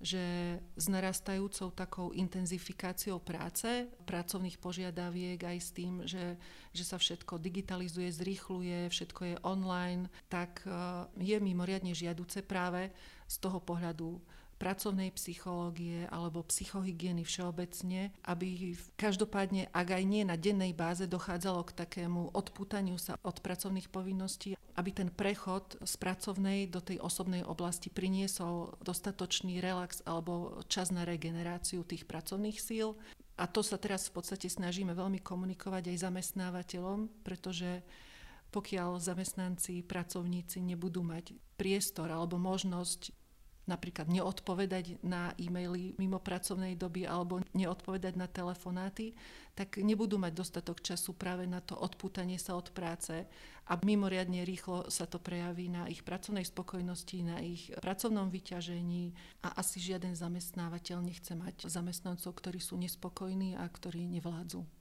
že 0.00 0.56
s 0.80 0.86
narastajúcou 0.88 1.76
takou 1.76 2.16
intenzifikáciou 2.16 3.20
práce, 3.20 3.84
pracovných 4.08 4.56
požiadaviek 4.56 5.36
aj 5.36 5.58
s 5.60 5.70
tým, 5.76 5.94
že, 6.08 6.40
že 6.72 6.84
sa 6.88 6.96
všetko 6.96 7.36
digitalizuje, 7.36 8.08
zrýchluje, 8.08 8.88
všetko 8.88 9.20
je 9.28 9.36
online, 9.44 10.08
tak 10.32 10.64
eh, 10.64 10.72
je 11.20 11.36
mimoriadne 11.36 11.92
žiaduce 11.92 12.40
práve 12.40 12.88
z 13.28 13.36
toho 13.38 13.60
pohľadu 13.60 14.16
pracovnej 14.60 15.08
psychológie 15.16 16.04
alebo 16.12 16.44
psychohygieny 16.44 17.24
všeobecne, 17.24 18.12
aby 18.28 18.76
každopádne, 19.00 19.72
ak 19.72 19.88
aj 19.96 20.04
nie 20.04 20.28
na 20.28 20.36
dennej 20.36 20.76
báze, 20.76 21.08
dochádzalo 21.08 21.64
k 21.64 21.76
takému 21.80 22.36
odputaniu 22.36 23.00
sa 23.00 23.16
od 23.24 23.40
pracovných 23.40 23.88
povinností, 23.88 24.60
aby 24.76 24.90
ten 24.92 25.08
prechod 25.08 25.80
z 25.80 25.94
pracovnej 25.96 26.68
do 26.68 26.84
tej 26.84 27.00
osobnej 27.00 27.40
oblasti 27.40 27.88
priniesol 27.88 28.76
dostatočný 28.84 29.64
relax 29.64 30.04
alebo 30.04 30.60
čas 30.68 30.92
na 30.92 31.08
regeneráciu 31.08 31.80
tých 31.88 32.04
pracovných 32.04 32.60
síl. 32.60 33.00
A 33.40 33.48
to 33.48 33.64
sa 33.64 33.80
teraz 33.80 34.12
v 34.12 34.20
podstate 34.20 34.52
snažíme 34.52 34.92
veľmi 34.92 35.24
komunikovať 35.24 35.88
aj 35.88 36.04
zamestnávateľom, 36.04 37.24
pretože 37.24 37.80
pokiaľ 38.50 38.98
zamestnanci, 39.00 39.86
pracovníci 39.86 40.60
nebudú 40.60 41.06
mať 41.06 41.32
priestor 41.54 42.10
alebo 42.10 42.36
možnosť 42.36 43.19
napríklad 43.68 44.08
neodpovedať 44.08 45.04
na 45.04 45.36
e-maily 45.36 45.94
mimo 46.00 46.18
pracovnej 46.18 46.74
doby 46.74 47.04
alebo 47.04 47.44
neodpovedať 47.52 48.14
na 48.16 48.26
telefonáty, 48.26 49.12
tak 49.52 49.76
nebudú 49.82 50.16
mať 50.16 50.32
dostatok 50.32 50.80
času 50.80 51.12
práve 51.12 51.44
na 51.44 51.60
to 51.60 51.76
odpútanie 51.76 52.40
sa 52.40 52.56
od 52.56 52.72
práce 52.72 53.28
a 53.68 53.72
mimoriadne 53.76 54.42
rýchlo 54.42 54.88
sa 54.88 55.04
to 55.04 55.20
prejaví 55.20 55.68
na 55.68 55.86
ich 55.86 56.00
pracovnej 56.02 56.48
spokojnosti, 56.48 57.18
na 57.22 57.38
ich 57.44 57.68
pracovnom 57.78 58.32
vyťažení 58.32 59.12
a 59.44 59.54
asi 59.60 59.78
žiaden 59.78 60.16
zamestnávateľ 60.16 60.98
nechce 61.04 61.36
mať 61.36 61.68
zamestnancov, 61.68 62.34
ktorí 62.40 62.58
sú 62.58 62.80
nespokojní 62.80 63.54
a 63.60 63.68
ktorí 63.68 64.08
nevládzu. 64.08 64.79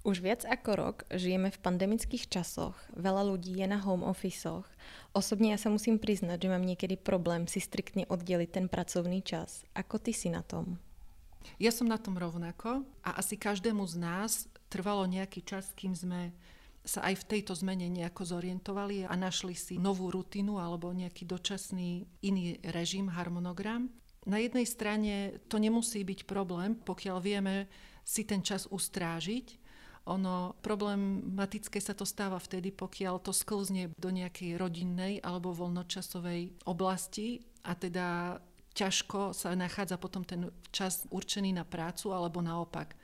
Už 0.00 0.24
viac 0.24 0.48
ako 0.48 0.70
rok 0.80 0.96
žijeme 1.12 1.52
v 1.52 1.60
pandemických 1.60 2.24
časoch, 2.32 2.72
veľa 2.96 3.20
ľudí 3.20 3.52
je 3.52 3.68
na 3.68 3.76
home 3.76 4.00
officeoch. 4.00 4.64
Osobne 5.12 5.52
ja 5.52 5.60
sa 5.60 5.68
musím 5.68 6.00
priznať, 6.00 6.40
že 6.40 6.48
mám 6.48 6.64
niekedy 6.64 6.96
problém 6.96 7.44
si 7.44 7.60
striktne 7.60 8.08
oddeliť 8.08 8.48
ten 8.48 8.66
pracovný 8.72 9.20
čas. 9.20 9.60
Ako 9.76 10.00
ty 10.00 10.16
si 10.16 10.32
na 10.32 10.40
tom? 10.40 10.80
Ja 11.60 11.68
som 11.68 11.84
na 11.84 12.00
tom 12.00 12.16
rovnako 12.16 12.88
a 13.04 13.20
asi 13.20 13.36
každému 13.36 13.84
z 13.84 14.00
nás 14.00 14.32
trvalo 14.72 15.04
nejaký 15.04 15.44
čas, 15.44 15.68
kým 15.76 15.92
sme 15.92 16.32
sa 16.80 17.04
aj 17.04 17.20
v 17.20 17.28
tejto 17.36 17.52
zmene 17.52 17.92
nejako 17.92 18.24
zorientovali 18.24 19.04
a 19.04 19.12
našli 19.12 19.52
si 19.52 19.76
novú 19.76 20.08
rutinu 20.08 20.56
alebo 20.56 20.96
nejaký 20.96 21.28
dočasný 21.28 22.08
iný 22.24 22.56
režim, 22.72 23.12
harmonogram. 23.12 23.92
Na 24.24 24.40
jednej 24.40 24.64
strane 24.64 25.44
to 25.52 25.60
nemusí 25.60 26.00
byť 26.00 26.24
problém, 26.24 26.72
pokiaľ 26.72 27.20
vieme 27.20 27.68
si 28.00 28.24
ten 28.24 28.40
čas 28.40 28.64
ustrážiť, 28.68 29.60
ono 30.08 30.56
problematické 30.64 31.76
sa 31.78 31.92
to 31.92 32.08
stáva 32.08 32.40
vtedy, 32.40 32.72
pokiaľ 32.72 33.20
to 33.20 33.36
sklzne 33.36 33.92
do 34.00 34.08
nejakej 34.08 34.56
rodinnej 34.56 35.20
alebo 35.20 35.52
voľnočasovej 35.52 36.64
oblasti 36.64 37.44
a 37.68 37.76
teda 37.76 38.40
ťažko 38.72 39.36
sa 39.36 39.52
nachádza 39.52 40.00
potom 40.00 40.24
ten 40.24 40.48
čas 40.72 41.04
určený 41.12 41.52
na 41.52 41.68
prácu 41.68 42.14
alebo 42.14 42.40
naopak. 42.40 42.96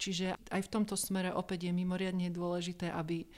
Čiže 0.00 0.32
aj 0.48 0.60
v 0.64 0.72
tomto 0.72 0.96
smere 0.96 1.28
opäť 1.28 1.68
je 1.68 1.76
mimoriadne 1.76 2.32
dôležité, 2.32 2.88
aby 2.88 3.28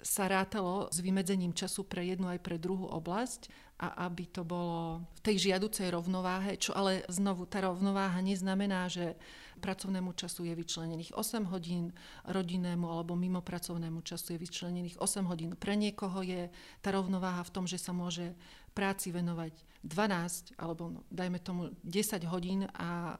sa 0.00 0.28
rátalo 0.28 0.92
s 0.92 1.00
vymedzením 1.00 1.56
času 1.56 1.84
pre 1.88 2.04
jednu 2.04 2.28
aj 2.28 2.40
pre 2.44 2.56
druhú 2.60 2.88
oblasť 2.88 3.48
a 3.80 4.04
aby 4.04 4.28
to 4.28 4.44
bolo 4.44 5.00
v 5.16 5.20
tej 5.24 5.50
žiaducej 5.50 5.88
rovnováhe, 5.88 6.60
čo 6.60 6.76
ale 6.76 7.00
znovu 7.08 7.48
tá 7.48 7.64
rovnováha 7.64 8.20
neznamená, 8.20 8.92
že 8.92 9.16
pracovnému 9.60 10.12
času 10.12 10.48
je 10.48 10.54
vyčlenených 10.56 11.16
8 11.16 11.48
hodín, 11.48 11.96
rodinnému 12.28 12.84
alebo 12.84 13.16
mimo 13.16 13.40
pracovnému 13.40 14.04
času 14.04 14.36
je 14.36 14.42
vyčlenených 14.44 15.00
8 15.00 15.24
hodín. 15.24 15.56
Pre 15.56 15.72
niekoho 15.72 16.20
je 16.20 16.52
tá 16.84 16.92
rovnováha 16.92 17.40
v 17.40 17.52
tom, 17.56 17.64
že 17.64 17.80
sa 17.80 17.96
môže 17.96 18.36
práci 18.76 19.12
venovať 19.16 19.56
12 19.84 20.60
alebo 20.60 20.92
no, 20.92 21.00
dajme 21.08 21.40
tomu 21.40 21.72
10 21.80 22.20
hodín 22.28 22.68
a 22.76 23.16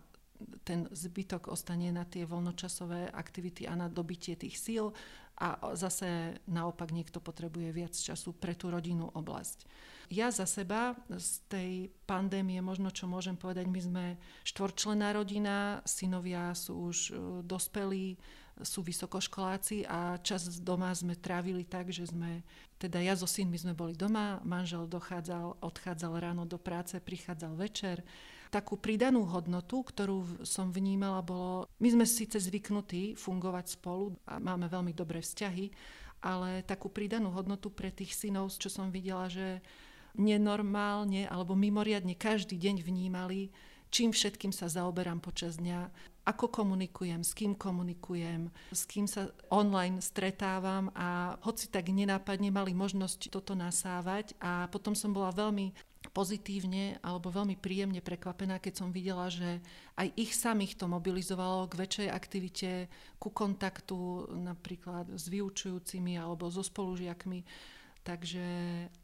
ten 0.65 0.89
zbytok 0.89 1.53
ostane 1.53 1.93
na 1.93 2.09
tie 2.09 2.25
voľnočasové 2.25 3.13
aktivity 3.13 3.69
a 3.69 3.77
na 3.77 3.93
dobitie 3.93 4.37
tých 4.37 4.57
síl 4.57 4.93
a 5.41 5.73
zase 5.77 6.41
naopak 6.49 6.93
niekto 6.93 7.21
potrebuje 7.21 7.73
viac 7.73 7.93
času 7.97 8.37
pre 8.37 8.57
tú 8.57 8.69
rodinnú 8.73 9.09
oblasť. 9.13 9.65
Ja 10.11 10.27
za 10.35 10.43
seba 10.43 10.99
z 11.07 11.39
tej 11.47 11.71
pandémie, 12.03 12.59
možno 12.59 12.91
čo 12.91 13.07
môžem 13.07 13.39
povedať, 13.39 13.71
my 13.71 13.81
sme 13.81 14.05
štvorčlená 14.43 15.15
rodina, 15.15 15.87
synovia 15.87 16.51
sú 16.51 16.91
už 16.91 16.99
e, 16.99 17.11
dospelí, 17.47 18.19
sú 18.67 18.83
vysokoškoláci 18.83 19.87
a 19.87 20.19
čas 20.19 20.51
doma 20.61 20.91
sme 20.91 21.15
trávili 21.15 21.63
tak, 21.63 21.95
že 21.95 22.11
sme, 22.11 22.43
teda 22.77 22.99
ja 22.99 23.15
so 23.15 23.25
synmi 23.25 23.55
sme 23.55 23.71
boli 23.71 23.95
doma, 23.95 24.43
manžel 24.43 24.91
dochádzal, 24.91 25.63
odchádzal 25.63 26.13
ráno 26.19 26.43
do 26.43 26.59
práce, 26.59 26.99
prichádzal 26.99 27.55
večer. 27.55 28.03
Takú 28.51 28.83
pridanú 28.83 29.31
hodnotu, 29.31 29.87
ktorú 29.87 30.43
som 30.43 30.75
vnímala, 30.75 31.23
bolo, 31.23 31.71
my 31.79 31.89
sme 31.95 32.03
síce 32.03 32.35
zvyknutí 32.35 33.15
fungovať 33.15 33.79
spolu 33.79 34.19
a 34.27 34.43
máme 34.43 34.67
veľmi 34.67 34.91
dobré 34.91 35.23
vzťahy, 35.23 35.71
ale 36.21 36.67
takú 36.67 36.91
pridanú 36.91 37.31
hodnotu 37.31 37.71
pre 37.71 37.95
tých 37.95 38.13
synov, 38.13 38.53
čo 38.59 38.69
som 38.69 38.91
videla, 38.91 39.31
že 39.31 39.63
nenormálne 40.19 41.29
alebo 41.29 41.55
mimoriadne 41.55 42.17
každý 42.17 42.57
deň 42.57 42.83
vnímali, 42.83 43.53
čím 43.91 44.15
všetkým 44.15 44.55
sa 44.55 44.71
zaoberám 44.71 45.19
počas 45.19 45.59
dňa, 45.59 45.91
ako 46.31 46.53
komunikujem, 46.53 47.27
s 47.27 47.35
kým 47.35 47.59
komunikujem, 47.59 48.53
s 48.71 48.87
kým 48.87 49.11
sa 49.11 49.33
online 49.51 49.99
stretávam 49.99 50.93
a 50.95 51.35
hoci 51.43 51.67
tak 51.67 51.91
nenápadne 51.91 52.55
mali 52.55 52.71
možnosť 52.71 53.35
toto 53.35 53.59
nasávať 53.59 54.39
a 54.39 54.71
potom 54.71 54.95
som 54.95 55.11
bola 55.11 55.35
veľmi 55.35 55.75
pozitívne 56.15 56.97
alebo 57.05 57.29
veľmi 57.29 57.61
príjemne 57.61 58.01
prekvapená, 58.01 58.57
keď 58.57 58.73
som 58.73 58.89
videla, 58.89 59.29
že 59.29 59.61
aj 60.01 60.09
ich 60.17 60.33
samých 60.33 60.81
to 60.81 60.89
mobilizovalo 60.89 61.69
k 61.69 61.79
väčšej 61.87 62.09
aktivite, 62.09 62.71
ku 63.21 63.29
kontaktu 63.29 64.33
napríklad 64.33 65.13
s 65.13 65.29
vyučujúcimi 65.29 66.17
alebo 66.17 66.49
so 66.49 66.65
spolužiakmi 66.65 67.45
Takže 68.01 68.45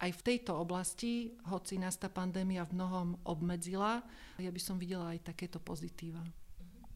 aj 0.00 0.10
v 0.10 0.24
tejto 0.24 0.56
oblasti, 0.56 1.36
hoci 1.52 1.76
nás 1.76 2.00
tá 2.00 2.08
pandémia 2.08 2.64
v 2.64 2.80
mnohom 2.80 3.08
obmedzila, 3.28 4.00
ja 4.40 4.48
by 4.48 4.60
som 4.60 4.80
videla 4.80 5.12
aj 5.12 5.32
takéto 5.32 5.60
pozitíva. 5.60 6.24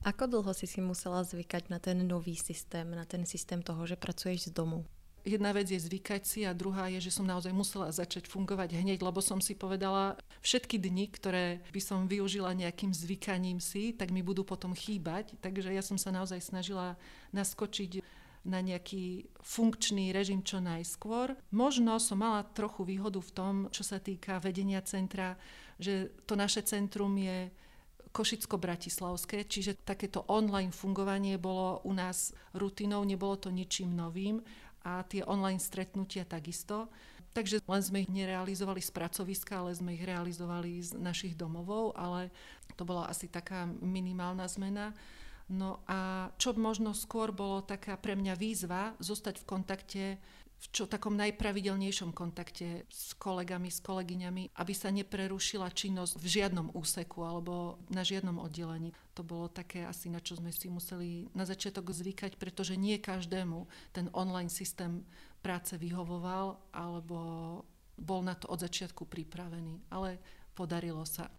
Ako 0.00 0.24
dlho 0.24 0.56
si 0.56 0.64
si 0.64 0.80
musela 0.80 1.20
zvykať 1.20 1.68
na 1.68 1.76
ten 1.76 2.00
nový 2.08 2.32
systém, 2.32 2.88
na 2.88 3.04
ten 3.04 3.28
systém 3.28 3.60
toho, 3.60 3.84
že 3.84 4.00
pracuješ 4.00 4.48
z 4.48 4.56
domu? 4.56 4.88
Jedna 5.20 5.52
vec 5.52 5.68
je 5.68 5.76
zvykať 5.76 6.22
si 6.24 6.40
a 6.48 6.56
druhá 6.56 6.88
je, 6.88 7.04
že 7.04 7.12
som 7.12 7.28
naozaj 7.28 7.52
musela 7.52 7.92
začať 7.92 8.24
fungovať 8.24 8.72
hneď, 8.80 9.04
lebo 9.04 9.20
som 9.20 9.36
si 9.36 9.52
povedala, 9.52 10.16
všetky 10.40 10.80
dni, 10.80 11.12
ktoré 11.12 11.60
by 11.76 11.80
som 11.84 12.08
využila 12.08 12.56
nejakým 12.56 12.96
zvykaním 12.96 13.60
si, 13.60 13.92
tak 13.92 14.08
mi 14.08 14.24
budú 14.24 14.40
potom 14.40 14.72
chýbať. 14.72 15.36
Takže 15.44 15.76
ja 15.76 15.84
som 15.84 16.00
sa 16.00 16.08
naozaj 16.08 16.40
snažila 16.40 16.96
naskočiť 17.36 18.00
na 18.44 18.64
nejaký 18.64 19.28
funkčný 19.44 20.16
režim 20.16 20.40
čo 20.40 20.64
najskôr. 20.64 21.36
Možno 21.52 22.00
som 22.00 22.24
mala 22.24 22.46
trochu 22.56 22.88
výhodu 22.88 23.20
v 23.20 23.34
tom, 23.34 23.54
čo 23.68 23.84
sa 23.84 24.00
týka 24.00 24.40
vedenia 24.40 24.80
centra, 24.80 25.36
že 25.76 26.12
to 26.24 26.36
naše 26.36 26.64
centrum 26.64 27.12
je 27.20 27.52
Košicko-Bratislavské, 28.10 29.46
čiže 29.46 29.86
takéto 29.86 30.26
online 30.26 30.74
fungovanie 30.74 31.38
bolo 31.38 31.78
u 31.86 31.94
nás 31.94 32.34
rutinou, 32.58 33.06
nebolo 33.06 33.38
to 33.38 33.54
ničím 33.54 33.94
novým 33.94 34.42
a 34.82 35.06
tie 35.06 35.22
online 35.22 35.62
stretnutia 35.62 36.26
takisto. 36.26 36.90
Takže 37.30 37.62
len 37.62 37.82
sme 37.82 38.02
ich 38.02 38.10
nerealizovali 38.10 38.82
z 38.82 38.90
pracoviska, 38.90 39.62
ale 39.62 39.70
sme 39.70 39.94
ich 39.94 40.02
realizovali 40.02 40.82
z 40.82 40.98
našich 40.98 41.38
domovov, 41.38 41.94
ale 41.94 42.34
to 42.74 42.82
bola 42.82 43.06
asi 43.06 43.30
taká 43.30 43.70
minimálna 43.78 44.50
zmena. 44.50 44.90
No 45.50 45.82
a 45.90 46.30
čo 46.38 46.54
možno 46.54 46.94
skôr 46.94 47.34
bolo 47.34 47.58
taká 47.66 47.98
pre 47.98 48.14
mňa 48.14 48.38
výzva 48.38 48.94
zostať 49.02 49.42
v 49.42 49.48
kontakte 49.50 50.04
v 50.60 50.66
čo 50.76 50.84
takom 50.84 51.16
najpravidelnejšom 51.16 52.12
kontakte 52.12 52.84
s 52.92 53.16
kolegami, 53.16 53.72
s 53.72 53.80
kolegyňami, 53.80 54.52
aby 54.60 54.74
sa 54.76 54.92
neprerušila 54.92 55.72
činnosť 55.72 56.20
v 56.20 56.26
žiadnom 56.28 56.76
úseku 56.76 57.24
alebo 57.24 57.80
na 57.88 58.04
žiadnom 58.04 58.36
oddelení. 58.36 58.92
To 59.16 59.24
bolo 59.24 59.48
také 59.48 59.88
asi, 59.88 60.12
na 60.12 60.20
čo 60.20 60.36
sme 60.36 60.52
si 60.52 60.68
museli 60.68 61.32
na 61.32 61.48
začiatok 61.48 61.88
zvykať, 61.88 62.36
pretože 62.36 62.76
nie 62.76 63.00
každému 63.00 63.64
ten 63.96 64.12
online 64.12 64.52
systém 64.52 65.00
práce 65.40 65.72
vyhovoval 65.80 66.60
alebo 66.76 67.18
bol 67.96 68.20
na 68.20 68.36
to 68.36 68.44
od 68.52 68.60
začiatku 68.60 69.08
pripravený. 69.08 69.80
Ale 69.88 70.20
podarilo 70.52 71.08
sa. 71.08 71.32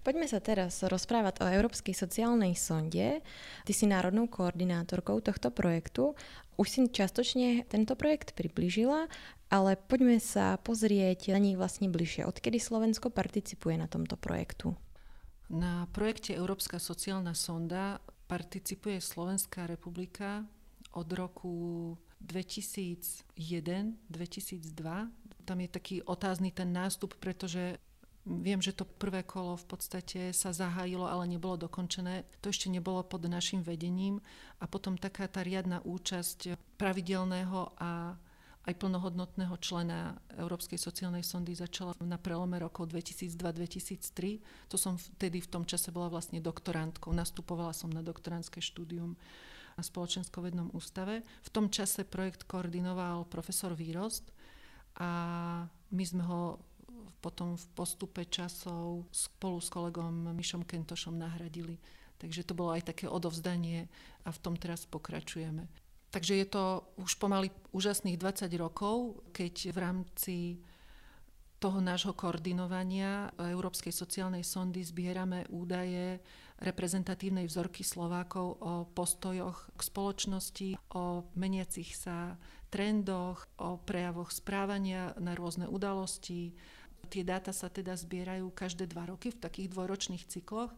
Poďme 0.00 0.24
sa 0.24 0.40
teraz 0.40 0.80
rozprávať 0.80 1.44
o 1.44 1.50
Európskej 1.52 1.92
sociálnej 1.92 2.56
sonde. 2.56 3.20
Ty 3.68 3.72
si 3.76 3.84
národnou 3.84 4.32
koordinátorkou 4.32 5.20
tohto 5.20 5.52
projektu. 5.52 6.16
Už 6.56 6.66
si 6.72 6.80
častočne 6.88 7.68
tento 7.68 7.92
projekt 8.00 8.32
priblížila, 8.32 9.12
ale 9.52 9.76
poďme 9.76 10.16
sa 10.16 10.56
pozrieť 10.56 11.36
na 11.36 11.40
nich 11.44 11.60
vlastne 11.60 11.92
bližšie. 11.92 12.24
Odkedy 12.24 12.56
Slovensko 12.56 13.12
participuje 13.12 13.76
na 13.76 13.92
tomto 13.92 14.16
projektu? 14.16 14.72
Na 15.52 15.84
projekte 15.92 16.32
Európska 16.32 16.80
sociálna 16.80 17.36
sonda 17.36 18.00
participuje 18.30 19.02
Slovenská 19.02 19.66
republika 19.66 20.48
od 20.94 21.08
roku 21.12 21.52
2001-2002. 22.22 24.08
Tam 25.44 25.58
je 25.60 25.68
taký 25.68 26.00
otázny 26.06 26.54
ten 26.54 26.70
nástup, 26.70 27.18
pretože 27.18 27.82
Viem, 28.28 28.60
že 28.60 28.76
to 28.76 28.84
prvé 28.84 29.24
kolo 29.24 29.56
v 29.56 29.64
podstate 29.64 30.20
sa 30.36 30.52
zahájilo, 30.52 31.08
ale 31.08 31.24
nebolo 31.24 31.56
dokončené. 31.56 32.28
To 32.44 32.52
ešte 32.52 32.68
nebolo 32.68 33.00
pod 33.00 33.24
našim 33.24 33.64
vedením. 33.64 34.20
A 34.60 34.68
potom 34.68 35.00
taká 35.00 35.24
tá 35.24 35.40
riadna 35.40 35.80
účasť 35.80 36.60
pravidelného 36.76 37.72
a 37.80 38.20
aj 38.68 38.76
plnohodnotného 38.76 39.56
člena 39.56 40.20
Európskej 40.36 40.76
sociálnej 40.76 41.24
sondy 41.24 41.56
začala 41.56 41.96
na 42.04 42.20
prelome 42.20 42.60
rokov 42.60 42.92
2002-2003. 42.92 44.68
To 44.68 44.76
som 44.76 45.00
vtedy 45.00 45.40
v 45.40 45.48
tom 45.48 45.64
čase 45.64 45.88
bola 45.88 46.12
vlastne 46.12 46.44
doktorantkou. 46.44 47.16
Nastupovala 47.16 47.72
som 47.72 47.88
na 47.88 48.04
doktorantské 48.04 48.60
štúdium 48.60 49.16
na 49.80 49.82
Spoločenskovednom 49.82 50.76
ústave. 50.76 51.24
V 51.40 51.48
tom 51.48 51.72
čase 51.72 52.04
projekt 52.04 52.44
koordinoval 52.44 53.24
profesor 53.32 53.72
Výrost 53.72 54.28
a 55.00 55.08
my 55.88 56.04
sme 56.04 56.22
ho 56.28 56.60
potom 57.20 57.54
v 57.54 57.66
postupe 57.76 58.24
časov 58.24 59.04
spolu 59.12 59.60
s 59.60 59.68
kolegom 59.68 60.32
Mišom 60.32 60.64
Kentošom 60.64 61.14
nahradili. 61.20 61.76
Takže 62.20 62.44
to 62.44 62.52
bolo 62.52 62.76
aj 62.76 62.92
také 62.92 63.08
odovzdanie 63.08 63.88
a 64.24 64.28
v 64.28 64.38
tom 64.40 64.56
teraz 64.56 64.84
pokračujeme. 64.84 65.68
Takže 66.10 66.34
je 66.42 66.46
to 66.48 66.64
už 66.98 67.16
pomaly 67.22 67.54
úžasných 67.70 68.18
20 68.18 68.50
rokov, 68.58 69.22
keď 69.30 69.54
v 69.70 69.78
rámci 69.78 70.36
toho 71.60 71.78
nášho 71.78 72.16
koordinovania 72.16 73.30
Európskej 73.36 73.92
sociálnej 73.92 74.42
sondy 74.42 74.80
zbierame 74.80 75.44
údaje 75.52 76.18
reprezentatívnej 76.60 77.44
vzorky 77.44 77.84
Slovákov 77.84 78.58
o 78.60 78.72
postojoch 78.88 79.68
k 79.76 79.80
spoločnosti, 79.80 80.68
o 80.96 81.24
meniacich 81.36 81.92
sa 81.96 82.40
trendoch, 82.72 83.44
o 83.60 83.76
prejavoch 83.76 84.32
správania 84.32 85.12
na 85.20 85.36
rôzne 85.36 85.68
udalosti, 85.68 86.56
Tie 87.10 87.26
dáta 87.26 87.50
sa 87.50 87.66
teda 87.66 87.98
zbierajú 87.98 88.54
každé 88.54 88.86
dva 88.86 89.10
roky 89.10 89.34
v 89.34 89.42
takých 89.42 89.74
dvojročných 89.74 90.30
cykloch. 90.30 90.70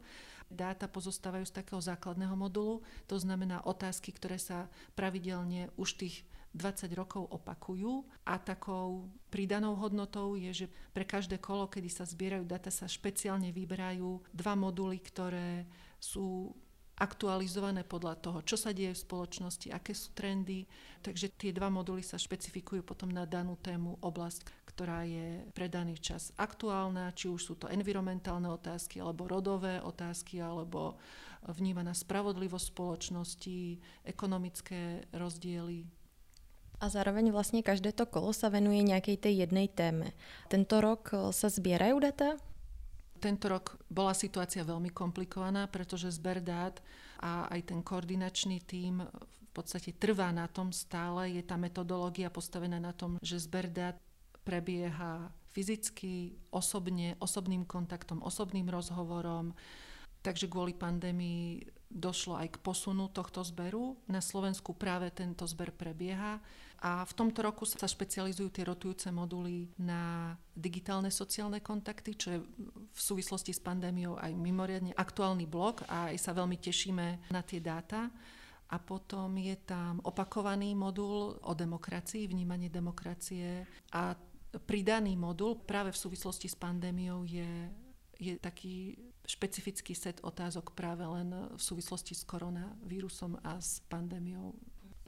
Dáta 0.48 0.88
pozostávajú 0.88 1.44
z 1.44 1.56
takého 1.60 1.80
základného 1.80 2.32
modulu, 2.36 2.80
to 3.08 3.16
znamená 3.16 3.64
otázky, 3.64 4.12
ktoré 4.12 4.36
sa 4.40 4.68
pravidelne 4.96 5.68
už 5.76 6.00
tých 6.00 6.24
20 6.52 6.92
rokov 6.92 7.24
opakujú 7.32 8.04
a 8.28 8.36
takou 8.36 9.08
pridanou 9.32 9.72
hodnotou 9.72 10.36
je, 10.36 10.64
že 10.64 10.66
pre 10.92 11.08
každé 11.08 11.40
kolo, 11.40 11.64
kedy 11.68 11.88
sa 11.88 12.04
zbierajú 12.04 12.44
dáta, 12.44 12.68
sa 12.68 12.84
špeciálne 12.84 13.48
vyberajú 13.48 14.20
dva 14.36 14.52
moduly, 14.52 15.00
ktoré 15.00 15.64
sú 15.96 16.52
aktualizované 17.02 17.82
podľa 17.82 18.14
toho, 18.22 18.38
čo 18.46 18.54
sa 18.54 18.70
deje 18.70 18.94
v 18.94 19.02
spoločnosti, 19.02 19.74
aké 19.74 19.90
sú 19.90 20.14
trendy. 20.14 20.70
Takže 21.02 21.34
tie 21.34 21.50
dva 21.50 21.66
moduly 21.66 22.06
sa 22.06 22.14
špecifikujú 22.14 22.86
potom 22.86 23.10
na 23.10 23.26
danú 23.26 23.58
tému, 23.58 23.98
oblasť, 23.98 24.46
ktorá 24.70 25.02
je 25.02 25.42
pre 25.50 25.66
daný 25.66 25.98
čas 25.98 26.30
aktuálna, 26.38 27.10
či 27.18 27.26
už 27.26 27.42
sú 27.42 27.54
to 27.58 27.66
environmentálne 27.66 28.46
otázky, 28.46 29.02
alebo 29.02 29.26
rodové 29.26 29.82
otázky, 29.82 30.38
alebo 30.38 30.94
vnímaná 31.42 31.90
spravodlivosť 31.90 32.66
spoločnosti, 32.70 33.82
ekonomické 34.06 35.02
rozdiely. 35.10 35.82
A 36.78 36.86
zároveň 36.86 37.34
vlastne 37.34 37.62
každé 37.62 37.94
to 37.94 38.06
kolo 38.06 38.30
sa 38.30 38.50
venuje 38.50 38.82
nejakej 38.82 39.18
tej 39.18 39.34
jednej 39.46 39.66
téme. 39.70 40.14
Tento 40.50 40.78
rok 40.78 41.34
sa 41.34 41.50
zbierajú 41.50 41.98
data? 41.98 42.38
Tento 43.22 43.46
rok 43.46 43.78
bola 43.86 44.18
situácia 44.18 44.66
veľmi 44.66 44.90
komplikovaná, 44.90 45.70
pretože 45.70 46.10
zber 46.10 46.42
dát 46.42 46.82
a 47.22 47.46
aj 47.54 47.70
ten 47.70 47.78
koordinačný 47.78 48.66
tím 48.66 49.06
v 49.06 49.50
podstate 49.54 49.94
trvá 49.94 50.34
na 50.34 50.50
tom 50.50 50.74
stále. 50.74 51.38
Je 51.38 51.42
tá 51.46 51.54
metodológia 51.54 52.34
postavená 52.34 52.82
na 52.82 52.90
tom, 52.90 53.22
že 53.22 53.38
zber 53.38 53.70
dát 53.70 53.94
prebieha 54.42 55.30
fyzicky, 55.54 56.34
osobne, 56.50 57.14
osobným 57.22 57.62
kontaktom, 57.62 58.26
osobným 58.26 58.66
rozhovorom. 58.66 59.54
Takže 60.26 60.50
kvôli 60.50 60.74
pandémii 60.74 61.62
došlo 61.94 62.42
aj 62.42 62.58
k 62.58 62.62
posunu 62.64 63.06
tohto 63.14 63.46
zberu. 63.46 64.02
Na 64.10 64.18
Slovensku 64.18 64.74
práve 64.74 65.14
tento 65.14 65.46
zber 65.46 65.70
prebieha 65.70 66.42
a 66.82 67.06
v 67.06 67.14
tomto 67.14 67.46
roku 67.46 67.62
sa 67.62 67.86
špecializujú 67.86 68.50
tie 68.50 68.66
rotujúce 68.66 69.06
moduly 69.14 69.70
na 69.78 70.34
digitálne 70.50 71.14
sociálne 71.14 71.62
kontakty, 71.62 72.18
čo 72.18 72.34
je 72.34 72.38
v 72.90 73.00
súvislosti 73.00 73.54
s 73.54 73.62
pandémiou 73.62 74.18
aj 74.18 74.34
mimoriadne 74.34 74.90
aktuálny 74.90 75.46
blok 75.46 75.86
a 75.86 76.10
aj 76.10 76.18
sa 76.18 76.34
veľmi 76.34 76.58
tešíme 76.58 77.30
na 77.30 77.40
tie 77.46 77.62
dáta. 77.62 78.10
A 78.66 78.82
potom 78.82 79.30
je 79.38 79.54
tam 79.62 80.02
opakovaný 80.02 80.74
modul 80.74 81.38
o 81.38 81.52
demokracii, 81.54 82.26
vnímanie 82.26 82.66
demokracie 82.66 83.62
a 83.94 84.18
pridaný 84.66 85.14
modul 85.14 85.62
práve 85.62 85.94
v 85.94 86.02
súvislosti 86.02 86.50
s 86.50 86.58
pandémiou 86.58 87.22
je, 87.22 87.70
je 88.18 88.34
taký 88.42 88.98
špecifický 89.22 89.94
set 89.94 90.18
otázok 90.26 90.74
práve 90.74 91.06
len 91.06 91.30
v 91.54 91.62
súvislosti 91.62 92.18
s 92.18 92.26
koronavírusom 92.26 93.38
a 93.46 93.62
s 93.62 93.78
pandémiou 93.86 94.50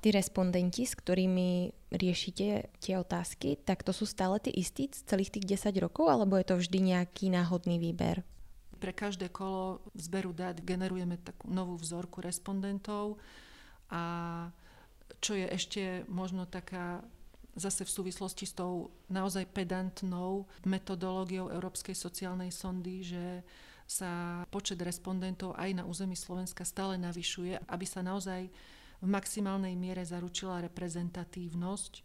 tí 0.05 0.13
respondenti, 0.13 0.85
s 0.85 0.93
ktorými 0.93 1.73
riešite 1.89 2.69
tie 2.77 2.95
otázky, 3.01 3.57
tak 3.57 3.81
to 3.81 3.97
sú 3.97 4.05
stále 4.05 4.37
tí 4.37 4.53
istí 4.53 4.93
celých 4.93 5.33
tých 5.33 5.57
10 5.57 5.81
rokov, 5.81 6.13
alebo 6.13 6.37
je 6.37 6.45
to 6.45 6.61
vždy 6.61 6.93
nejaký 6.93 7.33
náhodný 7.33 7.81
výber? 7.81 8.21
Pre 8.77 8.93
každé 8.93 9.33
kolo 9.33 9.81
zberu 9.97 10.37
dát 10.37 10.61
generujeme 10.61 11.17
takú 11.17 11.49
novú 11.49 11.81
vzorku 11.81 12.21
respondentov 12.21 13.17
a 13.89 14.53
čo 15.25 15.41
je 15.41 15.49
ešte 15.49 15.83
možno 16.13 16.45
taká 16.45 17.01
zase 17.57 17.89
v 17.89 17.95
súvislosti 17.97 18.45
s 18.45 18.53
tou 18.53 18.93
naozaj 19.09 19.49
pedantnou 19.57 20.45
metodológiou 20.69 21.49
Európskej 21.49 21.97
sociálnej 21.97 22.53
sondy, 22.53 23.01
že 23.01 23.41
sa 23.89 24.45
počet 24.53 24.77
respondentov 24.85 25.57
aj 25.57 25.81
na 25.81 25.89
území 25.89 26.13
Slovenska 26.13 26.69
stále 26.69 27.01
navyšuje, 27.01 27.65
aby 27.73 27.87
sa 27.89 28.05
naozaj 28.05 28.53
v 29.05 29.09
maximálnej 29.13 29.77
miere 29.77 30.01
zaručila 30.01 30.65
reprezentatívnosť. 30.65 32.01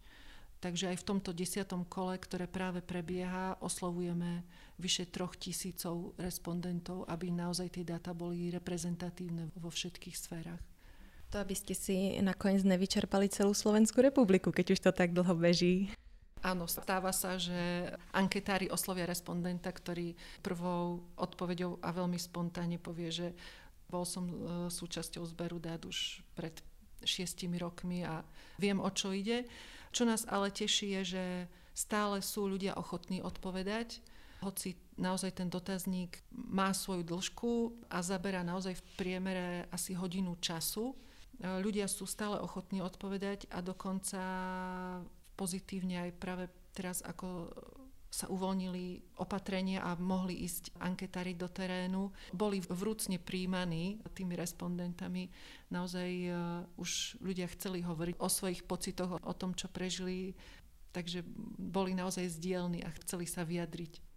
Takže 0.60 0.92
aj 0.92 0.98
v 1.00 1.08
tomto 1.08 1.32
desiatom 1.32 1.88
kole, 1.88 2.20
ktoré 2.20 2.44
práve 2.44 2.84
prebieha, 2.84 3.56
oslovujeme 3.64 4.44
vyše 4.76 5.08
troch 5.08 5.40
tisícov 5.40 6.12
respondentov, 6.20 7.08
aby 7.08 7.32
naozaj 7.32 7.80
tie 7.80 7.88
dáta 7.88 8.12
boli 8.12 8.52
reprezentatívne 8.52 9.48
vo 9.56 9.72
všetkých 9.72 10.20
sférach. 10.20 10.60
To, 11.32 11.40
aby 11.40 11.56
ste 11.56 11.72
si 11.72 12.20
nakoniec 12.20 12.68
nevyčerpali 12.68 13.32
celú 13.32 13.56
Slovenskú 13.56 14.04
republiku, 14.04 14.52
keď 14.52 14.76
už 14.76 14.80
to 14.84 14.92
tak 14.92 15.16
dlho 15.16 15.32
beží. 15.40 15.88
Áno, 16.44 16.68
stáva 16.68 17.16
sa, 17.16 17.40
že 17.40 17.92
anketári 18.12 18.68
oslovia 18.68 19.08
respondenta, 19.08 19.72
ktorý 19.72 20.16
prvou 20.44 21.04
odpovedou 21.16 21.80
a 21.80 21.92
veľmi 21.96 22.20
spontánne 22.20 22.80
povie, 22.80 23.12
že 23.12 23.28
bol 23.92 24.08
som 24.08 24.24
e, 24.28 24.36
súčasťou 24.72 25.26
zberu 25.28 25.60
dát 25.60 25.82
už 25.84 26.24
pred 26.38 26.56
šiestimi 27.04 27.60
rokmi 27.60 28.04
a 28.06 28.24
viem, 28.60 28.80
o 28.80 28.90
čo 28.92 29.16
ide. 29.16 29.48
Čo 29.90 30.06
nás 30.06 30.26
ale 30.30 30.54
teší 30.54 31.02
je, 31.02 31.02
že 31.18 31.26
stále 31.74 32.22
sú 32.22 32.46
ľudia 32.46 32.76
ochotní 32.76 33.24
odpovedať, 33.24 34.04
hoci 34.40 34.80
naozaj 34.96 35.36
ten 35.36 35.52
dotazník 35.52 36.24
má 36.32 36.72
svoju 36.72 37.04
dĺžku 37.04 37.52
a 37.92 38.00
zaberá 38.00 38.40
naozaj 38.40 38.80
v 38.80 38.88
priemere 38.96 39.68
asi 39.68 39.92
hodinu 39.92 40.40
času. 40.40 40.96
Ľudia 41.40 41.92
sú 41.92 42.08
stále 42.08 42.40
ochotní 42.40 42.80
odpovedať 42.80 43.52
a 43.52 43.60
dokonca 43.60 44.22
pozitívne 45.36 46.08
aj 46.08 46.12
práve 46.20 46.46
teraz, 46.72 47.04
ako 47.04 47.52
sa 48.10 48.26
uvoľnili 48.26 49.16
opatrenia 49.22 49.86
a 49.86 49.94
mohli 49.94 50.42
ísť 50.42 50.74
anketári 50.82 51.38
do 51.38 51.46
terénu. 51.46 52.10
Boli 52.34 52.58
vrúcne 52.58 53.22
príjmaní 53.22 54.02
tými 54.18 54.34
respondentami. 54.34 55.30
Naozaj 55.70 56.10
uh, 56.26 56.36
už 56.82 57.22
ľudia 57.22 57.46
chceli 57.54 57.86
hovoriť 57.86 58.18
o 58.18 58.28
svojich 58.28 58.66
pocitoch, 58.66 59.22
o 59.22 59.34
tom, 59.38 59.54
čo 59.54 59.70
prežili, 59.70 60.34
takže 60.90 61.22
boli 61.56 61.94
naozaj 61.94 62.42
zdielni 62.42 62.82
a 62.82 62.90
chceli 63.06 63.30
sa 63.30 63.46
vyjadriť. 63.46 64.09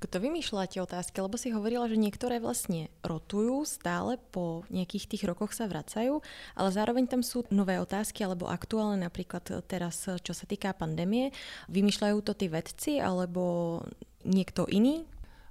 Kto 0.00 0.16
vymýšľate 0.16 0.80
otázky? 0.80 1.20
Lebo 1.20 1.36
si 1.36 1.52
hovorila, 1.52 1.84
že 1.84 2.00
niektoré 2.00 2.40
vlastne 2.40 2.88
rotujú, 3.04 3.68
stále 3.68 4.16
po 4.32 4.64
nejakých 4.72 5.04
tých 5.12 5.28
rokoch 5.28 5.52
sa 5.52 5.68
vracajú, 5.68 6.24
ale 6.56 6.68
zároveň 6.72 7.04
tam 7.04 7.20
sú 7.20 7.44
nové 7.52 7.76
otázky 7.76 8.24
alebo 8.24 8.48
aktuálne, 8.48 9.04
napríklad 9.04 9.44
teraz, 9.68 10.08
čo 10.08 10.32
sa 10.32 10.44
týka 10.48 10.72
pandémie. 10.72 11.36
Vymýšľajú 11.68 12.18
to 12.24 12.32
tí 12.32 12.48
vedci 12.48 12.96
alebo 12.96 13.84
niekto 14.24 14.64
iný? 14.72 15.04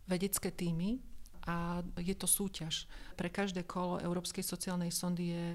Vedecké 0.09 0.49
týmy 0.49 0.97
a 1.45 1.85
je 2.01 2.17
to 2.17 2.25
súťaž. 2.25 2.89
Pre 3.13 3.29
každé 3.29 3.69
kolo 3.69 4.01
Európskej 4.01 4.41
sociálnej 4.41 4.89
sondy 4.89 5.25
je 5.38 5.45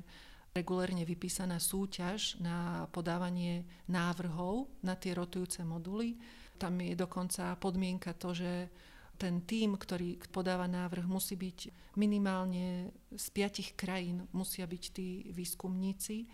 regulérne 0.54 1.02
vypísaná 1.02 1.59
súťaž 1.59 2.38
na 2.38 2.87
podávanie 2.94 3.66
návrhov 3.90 4.70
na 4.87 4.94
tie 4.94 5.18
rotujúce 5.18 5.66
moduly 5.66 6.14
tam 6.59 6.81
je 6.81 6.95
dokonca 6.95 7.57
podmienka 7.59 8.14
to, 8.14 8.35
že 8.35 8.69
ten 9.14 9.47
tím, 9.47 9.79
ktorý 9.79 10.19
podáva 10.31 10.67
návrh, 10.67 11.07
musí 11.07 11.38
byť 11.38 11.71
minimálne 11.95 12.90
z 13.14 13.27
piatich 13.31 13.79
krajín, 13.79 14.27
musia 14.35 14.67
byť 14.67 14.85
tí 14.90 15.31
výskumníci, 15.31 16.27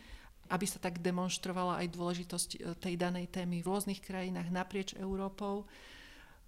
aby 0.51 0.67
sa 0.67 0.81
tak 0.81 0.99
demonstrovala 0.99 1.85
aj 1.85 1.95
dôležitosť 1.95 2.51
e, 2.57 2.59
tej 2.81 2.95
danej 2.99 3.31
témy 3.31 3.63
v 3.63 3.69
rôznych 3.71 4.01
krajinách 4.03 4.49
naprieč 4.51 4.97
Európou. 4.99 5.69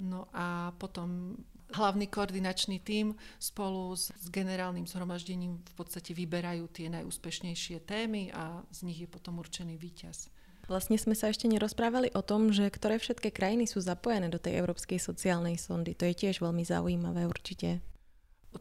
No 0.03 0.27
a 0.35 0.75
potom 0.81 1.39
hlavný 1.71 2.11
koordinačný 2.11 2.83
tím 2.83 3.15
spolu 3.39 3.95
s, 3.95 4.11
s 4.11 4.27
generálnym 4.33 4.89
zhromaždením 4.89 5.63
v 5.63 5.75
podstate 5.77 6.11
vyberajú 6.17 6.67
tie 6.73 6.91
najúspešnejšie 6.91 7.87
témy 7.87 8.35
a 8.35 8.65
z 8.75 8.89
nich 8.89 8.99
je 9.05 9.09
potom 9.09 9.39
určený 9.39 9.79
víťaz. 9.79 10.32
Vlastne 10.70 10.94
sme 10.94 11.18
sa 11.18 11.29
ešte 11.29 11.51
nerozprávali 11.51 12.14
o 12.14 12.22
tom, 12.22 12.55
že 12.55 12.70
ktoré 12.70 13.03
všetky 13.03 13.35
krajiny 13.35 13.66
sú 13.66 13.83
zapojené 13.83 14.31
do 14.31 14.38
tej 14.38 14.62
Európskej 14.62 15.03
sociálnej 15.03 15.59
sondy. 15.59 15.98
To 15.98 16.07
je 16.07 16.14
tiež 16.14 16.38
veľmi 16.38 16.62
zaujímavé 16.62 17.27
určite. 17.27 17.83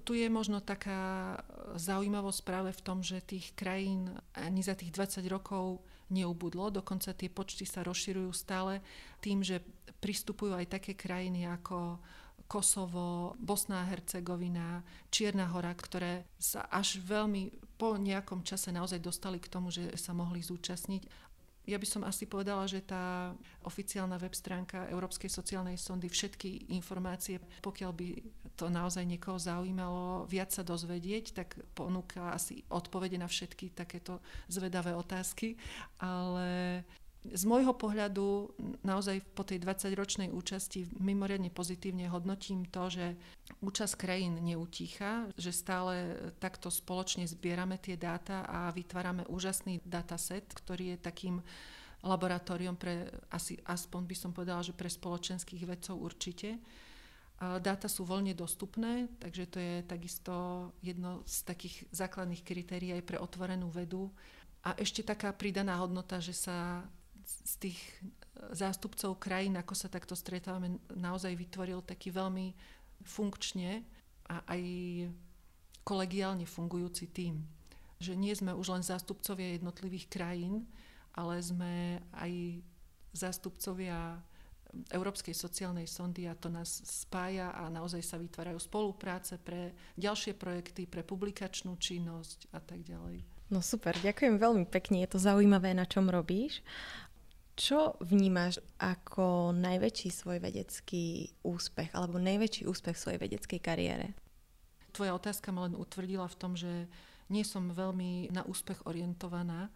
Tu 0.07 0.23
je 0.23 0.27
možno 0.31 0.63
taká 0.63 1.35
zaujímavosť 1.75 2.41
práve 2.47 2.71
v 2.71 2.81
tom, 2.81 3.03
že 3.03 3.21
tých 3.21 3.51
krajín 3.53 4.07
ani 4.33 4.63
za 4.63 4.73
tých 4.73 4.95
20 4.95 5.21
rokov 5.27 5.83
neubudlo, 6.11 6.71
dokonca 6.71 7.15
tie 7.15 7.31
počty 7.31 7.63
sa 7.63 7.83
rozširujú 7.83 8.31
stále 8.35 8.83
tým, 9.19 9.43
že 9.43 9.63
pristupujú 9.99 10.55
aj 10.55 10.79
také 10.79 10.95
krajiny 10.95 11.47
ako 11.47 11.99
Kosovo, 12.51 13.39
Bosná 13.39 13.87
a 13.87 13.87
Hercegovina, 13.87 14.83
Čierna 15.07 15.47
hora, 15.55 15.71
ktoré 15.71 16.27
sa 16.35 16.67
až 16.67 16.99
veľmi 16.99 17.47
po 17.79 17.95
nejakom 17.95 18.43
čase 18.43 18.75
naozaj 18.75 18.99
dostali 18.99 19.39
k 19.39 19.47
tomu, 19.47 19.71
že 19.71 19.95
sa 19.95 20.11
mohli 20.11 20.43
zúčastniť 20.43 21.30
ja 21.65 21.77
by 21.77 21.87
som 21.87 22.01
asi 22.01 22.25
povedala, 22.25 22.65
že 22.65 22.81
tá 22.81 23.37
oficiálna 23.61 24.17
web 24.17 24.33
stránka 24.33 24.89
Európskej 24.89 25.29
sociálnej 25.29 25.77
sondy 25.77 26.09
všetky 26.09 26.73
informácie, 26.73 27.37
pokiaľ 27.61 27.91
by 27.93 28.07
to 28.57 28.65
naozaj 28.67 29.05
niekoho 29.05 29.37
zaujímalo 29.37 30.25
viac 30.25 30.49
sa 30.49 30.65
dozvedieť, 30.65 31.25
tak 31.37 31.53
ponúka 31.77 32.33
asi 32.33 32.65
odpovede 32.73 33.21
na 33.21 33.29
všetky 33.29 33.77
takéto 33.77 34.19
zvedavé 34.49 34.97
otázky, 34.97 35.53
ale 36.01 36.81
z 37.21 37.43
môjho 37.45 37.77
pohľadu 37.77 38.49
naozaj 38.81 39.21
po 39.37 39.45
tej 39.45 39.61
20-ročnej 39.61 40.33
účasti 40.33 40.89
mimoriadne 40.97 41.53
pozitívne 41.53 42.09
hodnotím 42.09 42.65
to, 42.65 42.89
že 42.89 43.13
účasť 43.61 43.93
krajín 43.93 44.41
neutícha, 44.41 45.29
že 45.37 45.53
stále 45.53 46.17
takto 46.41 46.73
spoločne 46.73 47.29
zbierame 47.29 47.77
tie 47.77 47.93
dáta 47.93 48.41
a 48.49 48.73
vytvárame 48.73 49.29
úžasný 49.29 49.85
dataset, 49.85 50.49
ktorý 50.49 50.97
je 50.97 51.05
takým 51.05 51.35
laboratóriom 52.01 52.73
pre, 52.73 53.05
asi 53.29 53.61
aspoň 53.69 54.01
by 54.09 54.15
som 54.17 54.31
povedala, 54.33 54.65
že 54.65 54.73
pre 54.73 54.89
spoločenských 54.89 55.61
vedcov 55.69 56.01
určite. 56.01 56.57
Dáta 57.37 57.85
sú 57.85 58.01
voľne 58.05 58.33
dostupné, 58.33 59.09
takže 59.21 59.43
to 59.45 59.57
je 59.61 59.75
takisto 59.85 60.33
jedno 60.81 61.21
z 61.29 61.45
takých 61.45 61.85
základných 61.93 62.41
kritérií 62.41 62.97
aj 62.97 63.05
pre 63.05 63.17
otvorenú 63.21 63.69
vedu. 63.69 64.09
A 64.65 64.73
ešte 64.77 65.05
taká 65.05 65.33
pridaná 65.33 65.77
hodnota, 65.77 66.17
že 66.17 66.33
sa 66.33 66.85
z 67.45 67.53
tých 67.59 67.79
e, 67.79 67.93
zástupcov 68.55 69.17
krajín, 69.17 69.57
ako 69.57 69.73
sa 69.73 69.87
takto 69.87 70.15
stretávame, 70.17 70.79
naozaj 70.93 71.35
vytvoril 71.35 71.81
taký 71.83 72.11
veľmi 72.11 72.53
funkčne 73.03 73.81
a 74.29 74.43
aj 74.45 74.61
kolegiálne 75.81 76.45
fungujúci 76.45 77.09
tým. 77.09 77.41
Že 78.01 78.13
nie 78.17 78.33
sme 78.33 78.53
už 78.53 78.79
len 78.79 78.83
zástupcovia 78.85 79.57
jednotlivých 79.57 80.09
krajín, 80.09 80.65
ale 81.13 81.41
sme 81.41 82.01
aj 82.15 82.61
zástupcovia 83.11 84.21
Európskej 84.71 85.35
sociálnej 85.35 85.83
sondy 85.83 86.31
a 86.31 86.37
to 86.37 86.47
nás 86.47 86.79
spája 86.87 87.51
a 87.51 87.67
naozaj 87.67 87.99
sa 87.99 88.15
vytvárajú 88.15 88.55
spolupráce 88.55 89.35
pre 89.35 89.75
ďalšie 89.99 90.31
projekty, 90.39 90.87
pre 90.87 91.03
publikačnú 91.03 91.75
činnosť 91.75 92.47
a 92.55 92.63
tak 92.63 92.87
ďalej. 92.87 93.19
No 93.51 93.59
super, 93.59 93.91
ďakujem 93.99 94.39
veľmi 94.39 94.63
pekne, 94.71 95.03
je 95.03 95.11
to 95.11 95.19
zaujímavé, 95.19 95.75
na 95.75 95.83
čom 95.83 96.07
robíš. 96.07 96.63
Čo 97.55 97.99
vnímaš 97.99 98.63
ako 98.79 99.51
najväčší 99.53 100.09
svoj 100.09 100.39
vedecký 100.39 101.35
úspech 101.43 101.91
alebo 101.91 102.17
najväčší 102.17 102.63
úspech 102.65 102.95
svojej 102.95 103.19
vedeckej 103.19 103.59
kariére? 103.59 104.15
Tvoja 104.91 105.15
otázka 105.15 105.51
ma 105.51 105.67
len 105.67 105.75
utvrdila 105.75 106.27
v 106.27 106.39
tom, 106.39 106.55
že 106.55 106.87
nie 107.31 107.43
som 107.47 107.71
veľmi 107.71 108.31
na 108.31 108.43
úspech 108.43 108.83
orientovaná, 108.87 109.71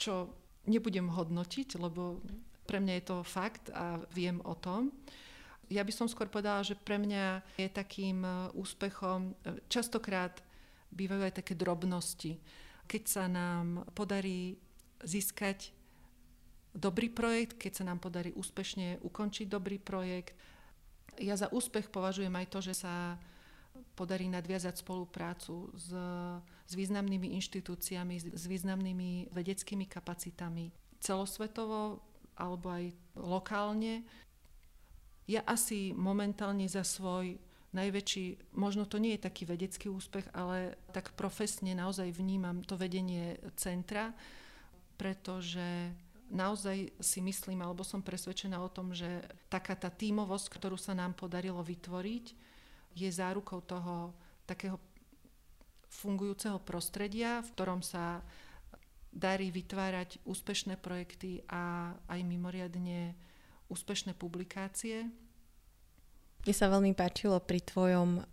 čo 0.00 0.32
nebudem 0.64 1.08
hodnotiť, 1.08 1.76
lebo 1.76 2.20
pre 2.68 2.80
mňa 2.80 2.94
je 3.00 3.04
to 3.04 3.16
fakt 3.24 3.72
a 3.72 4.00
viem 4.12 4.40
o 4.44 4.52
tom. 4.56 4.92
Ja 5.68 5.84
by 5.84 5.92
som 5.92 6.08
skôr 6.08 6.28
povedala, 6.32 6.64
že 6.64 6.76
pre 6.76 6.96
mňa 6.96 7.44
je 7.60 7.68
takým 7.68 8.24
e, 8.24 8.52
úspechom, 8.56 9.36
e, 9.44 9.60
častokrát 9.68 10.40
bývajú 10.92 11.28
aj 11.28 11.44
také 11.44 11.52
drobnosti. 11.52 12.40
Keď 12.88 13.02
sa 13.04 13.24
nám 13.28 13.84
podarí 13.92 14.56
získať 15.04 15.76
dobrý 16.74 17.08
projekt, 17.12 17.56
keď 17.56 17.72
sa 17.82 17.84
nám 17.86 17.98
podarí 17.98 18.32
úspešne 18.34 19.02
ukončiť 19.02 19.46
dobrý 19.48 19.80
projekt. 19.80 20.36
Ja 21.18 21.34
za 21.34 21.50
úspech 21.50 21.90
považujem 21.90 22.32
aj 22.32 22.46
to, 22.50 22.58
že 22.62 22.74
sa 22.76 23.18
podarí 23.94 24.30
nadviazať 24.30 24.82
spoluprácu 24.82 25.70
s, 25.74 25.90
s 26.66 26.72
významnými 26.74 27.34
inštitúciami, 27.38 28.14
s, 28.18 28.44
významnými 28.46 29.34
vedeckými 29.34 29.86
kapacitami 29.90 30.70
celosvetovo 31.02 32.02
alebo 32.38 32.70
aj 32.70 32.94
lokálne. 33.18 34.06
Ja 35.26 35.42
asi 35.44 35.92
momentálne 35.92 36.70
za 36.70 36.86
svoj 36.86 37.38
najväčší, 37.74 38.56
možno 38.56 38.88
to 38.88 38.96
nie 38.96 39.18
je 39.18 39.26
taký 39.28 39.44
vedecký 39.44 39.92
úspech, 39.92 40.24
ale 40.32 40.78
tak 40.94 41.12
profesne 41.18 41.76
naozaj 41.76 42.16
vnímam 42.16 42.64
to 42.64 42.80
vedenie 42.80 43.36
centra, 43.60 44.16
pretože 44.96 45.92
naozaj 46.28 46.92
si 47.00 47.20
myslím, 47.24 47.64
alebo 47.64 47.84
som 47.84 48.04
presvedčená 48.04 48.60
o 48.60 48.72
tom, 48.72 48.92
že 48.92 49.24
taká 49.48 49.74
tá 49.74 49.88
tímovosť, 49.88 50.46
ktorú 50.56 50.76
sa 50.76 50.92
nám 50.92 51.16
podarilo 51.16 51.60
vytvoriť, 51.64 52.24
je 52.96 53.08
zárukou 53.08 53.60
toho 53.64 54.12
takého 54.48 54.80
fungujúceho 55.88 56.60
prostredia, 56.62 57.40
v 57.44 57.52
ktorom 57.52 57.80
sa 57.80 58.20
darí 59.08 59.48
vytvárať 59.48 60.20
úspešné 60.28 60.76
projekty 60.78 61.42
a 61.48 61.96
aj 62.06 62.20
mimoriadne 62.22 63.16
úspešné 63.72 64.12
publikácie. 64.16 65.08
Mne 66.44 66.54
sa 66.54 66.70
veľmi 66.70 66.92
páčilo 66.96 67.40
pri 67.40 67.60
tvojom 67.60 68.24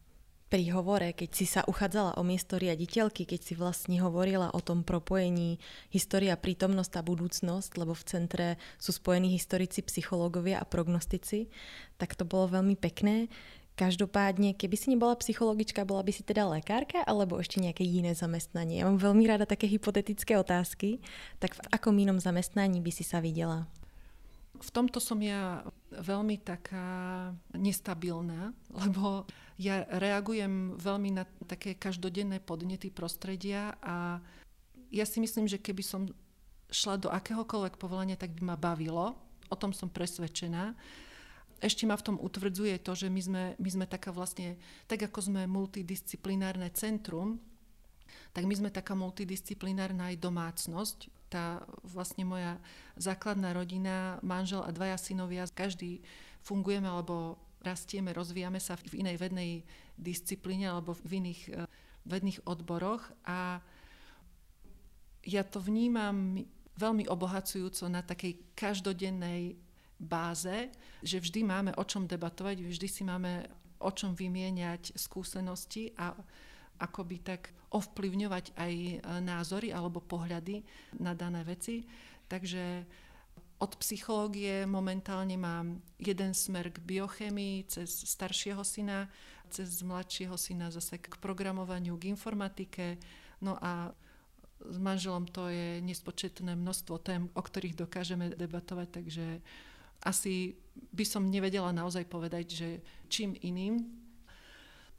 príhovore, 0.46 1.12
keď 1.12 1.30
si 1.34 1.46
sa 1.50 1.66
uchádzala 1.66 2.16
o 2.16 2.24
miesto 2.24 2.62
riaditeľky, 2.62 3.26
keď 3.26 3.40
si 3.42 3.54
vlastne 3.58 3.98
hovorila 4.00 4.54
o 4.54 4.62
tom 4.62 4.86
propojení 4.86 5.58
história, 5.90 6.38
prítomnosť 6.38 7.02
a 7.02 7.06
budúcnosť, 7.06 7.72
lebo 7.82 7.98
v 7.98 8.04
centre 8.06 8.48
sú 8.78 8.94
spojení 8.94 9.34
historici, 9.34 9.82
psychológovia 9.82 10.62
a 10.62 10.70
prognostici, 10.70 11.50
tak 11.98 12.14
to 12.14 12.24
bolo 12.24 12.62
veľmi 12.62 12.78
pekné. 12.78 13.28
Každopádne, 13.76 14.56
keby 14.56 14.76
si 14.80 14.88
nebola 14.88 15.20
psychologička, 15.20 15.84
bola 15.84 16.00
by 16.00 16.12
si 16.16 16.24
teda 16.24 16.48
lekárka 16.48 17.04
alebo 17.04 17.36
ešte 17.36 17.60
nejaké 17.60 17.84
iné 17.84 18.16
zamestnanie? 18.16 18.80
Ja 18.80 18.88
mám 18.88 19.04
veľmi 19.04 19.28
rada 19.28 19.44
také 19.44 19.68
hypotetické 19.68 20.40
otázky. 20.40 21.04
Tak 21.44 21.60
v 21.60 21.62
akom 21.76 21.92
inom 22.00 22.16
zamestnaní 22.16 22.80
by 22.80 22.92
si 22.96 23.04
sa 23.04 23.20
videla? 23.20 23.68
V 24.56 24.70
tomto 24.72 25.04
som 25.04 25.20
ja 25.20 25.68
veľmi 25.92 26.40
taká 26.40 26.88
nestabilná, 27.52 28.56
lebo 28.72 29.28
ja 29.56 29.88
reagujem 29.88 30.76
veľmi 30.76 31.10
na 31.16 31.24
také 31.48 31.80
každodenné 31.80 32.44
podnety 32.44 32.92
prostredia 32.92 33.80
a 33.80 34.20
ja 34.92 35.06
si 35.08 35.24
myslím, 35.24 35.48
že 35.48 35.64
keby 35.64 35.84
som 35.84 36.12
šla 36.68 37.00
do 37.00 37.10
akéhokoľvek 37.12 37.80
povolania, 37.80 38.20
tak 38.20 38.36
by 38.36 38.42
ma 38.44 38.58
bavilo. 38.60 39.16
O 39.48 39.56
tom 39.56 39.72
som 39.72 39.88
presvedčená. 39.88 40.76
Ešte 41.64 41.88
ma 41.88 41.96
v 41.96 42.06
tom 42.12 42.18
utvrdzuje 42.20 42.84
to, 42.84 42.92
že 42.98 43.08
my 43.08 43.22
sme, 43.22 43.44
my 43.56 43.70
sme 43.72 43.86
taká 43.88 44.12
vlastne, 44.12 44.60
tak 44.92 45.08
ako 45.08 45.32
sme 45.32 45.48
multidisciplinárne 45.48 46.68
centrum, 46.76 47.40
tak 48.36 48.44
my 48.44 48.54
sme 48.60 48.70
taká 48.76 48.92
multidisciplinárna 48.92 50.12
aj 50.12 50.20
domácnosť 50.20 51.00
tá 51.36 51.66
vlastne 51.84 52.24
moja 52.24 52.62
základná 52.96 53.52
rodina, 53.52 54.22
manžel 54.22 54.62
a 54.64 54.72
dvaja 54.72 54.96
synovia, 54.96 55.44
každý 55.50 56.00
fungujeme 56.46 56.86
alebo 56.86 57.36
rastieme, 57.66 58.14
rozvíjame 58.14 58.62
sa 58.62 58.78
v 58.78 59.02
inej 59.02 59.18
vednej 59.18 59.52
disciplíne 59.98 60.70
alebo 60.70 60.94
v 60.94 61.26
iných 61.26 61.42
e, 61.50 61.52
vedných 62.06 62.46
odboroch 62.46 63.02
a 63.26 63.58
ja 65.26 65.42
to 65.42 65.58
vnímam 65.58 66.46
veľmi 66.78 67.10
obohacujúco 67.10 67.90
na 67.90 68.06
takej 68.06 68.54
každodennej 68.54 69.58
báze, 69.98 70.70
že 71.02 71.18
vždy 71.18 71.42
máme 71.42 71.72
o 71.74 71.84
čom 71.88 72.06
debatovať, 72.06 72.62
vždy 72.62 72.88
si 72.88 73.02
máme 73.02 73.50
o 73.82 73.90
čom 73.90 74.14
vymieňať 74.14 74.94
skúsenosti 74.94 75.98
a 75.98 76.14
akoby 76.78 77.18
tak 77.24 77.50
ovplyvňovať 77.72 78.46
aj 78.56 78.74
e, 78.74 78.96
názory 79.24 79.72
alebo 79.72 80.04
pohľady 80.04 80.62
na 81.02 81.16
dané 81.16 81.42
veci. 81.42 81.84
Takže 82.26 82.86
od 83.60 83.72
psychológie 83.80 84.68
momentálne 84.68 85.40
mám 85.40 85.80
jeden 85.96 86.36
smer 86.36 86.72
k 86.72 86.84
biochemii 86.84 87.66
cez 87.72 87.90
staršieho 88.04 88.62
syna, 88.68 89.08
cez 89.48 89.80
mladšieho 89.80 90.36
syna 90.36 90.68
zase 90.72 91.00
k 91.00 91.16
programovaniu, 91.24 91.96
k 91.96 92.12
informatike. 92.12 93.00
No 93.40 93.56
a 93.62 93.96
s 94.60 94.78
manželom 94.80 95.28
to 95.30 95.48
je 95.48 95.80
nespočetné 95.84 96.56
množstvo 96.56 96.96
tém, 97.00 97.28
o 97.32 97.42
ktorých 97.44 97.80
dokážeme 97.80 98.34
debatovať, 98.36 98.88
takže 98.92 99.26
asi 100.04 100.56
by 100.92 101.06
som 101.08 101.32
nevedela 101.32 101.72
naozaj 101.72 102.04
povedať, 102.08 102.46
že 102.52 102.70
čím 103.08 103.36
iným 103.40 104.06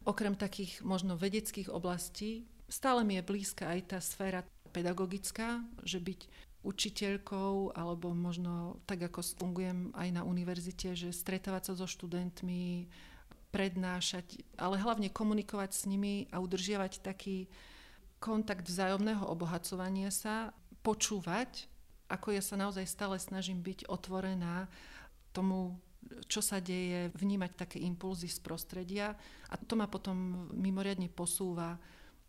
Okrem 0.06 0.38
takých 0.38 0.86
možno 0.86 1.18
vedeckých 1.18 1.66
oblastí, 1.66 2.46
stále 2.70 3.02
mi 3.02 3.18
je 3.18 3.26
blízka 3.26 3.66
aj 3.66 3.80
tá 3.90 3.98
sféra 3.98 4.46
pedagogická, 4.70 5.66
že 5.82 5.98
byť 5.98 6.20
učiteľkou, 6.66 7.79
alebo 7.79 8.11
možno 8.11 8.83
tak, 8.90 9.07
ako 9.07 9.22
fungujem 9.38 9.94
aj 9.94 10.09
na 10.11 10.22
univerzite, 10.26 10.98
že 10.98 11.14
stretávať 11.14 11.70
sa 11.70 11.74
so 11.79 11.87
študentmi, 11.87 12.90
prednášať, 13.55 14.42
ale 14.59 14.76
hlavne 14.76 15.09
komunikovať 15.09 15.70
s 15.72 15.83
nimi 15.88 16.26
a 16.35 16.42
udržiavať 16.42 17.00
taký 17.00 17.48
kontakt 18.20 18.66
vzájomného 18.66 19.22
obohacovania 19.22 20.11
sa, 20.11 20.52
počúvať, 20.85 21.70
ako 22.11 22.37
ja 22.37 22.42
sa 22.44 22.59
naozaj 22.59 22.85
stále 22.85 23.16
snažím 23.18 23.64
byť 23.64 23.88
otvorená 23.88 24.68
tomu 25.33 25.79
čo 26.26 26.38
sa 26.38 26.62
deje, 26.62 27.11
vnímať 27.18 27.66
také 27.66 27.79
impulzy 27.83 28.31
z 28.31 28.38
prostredia. 28.38 29.14
A 29.50 29.55
to 29.59 29.74
ma 29.74 29.90
potom 29.90 30.48
mimoriadne 30.55 31.11
posúva 31.11 31.76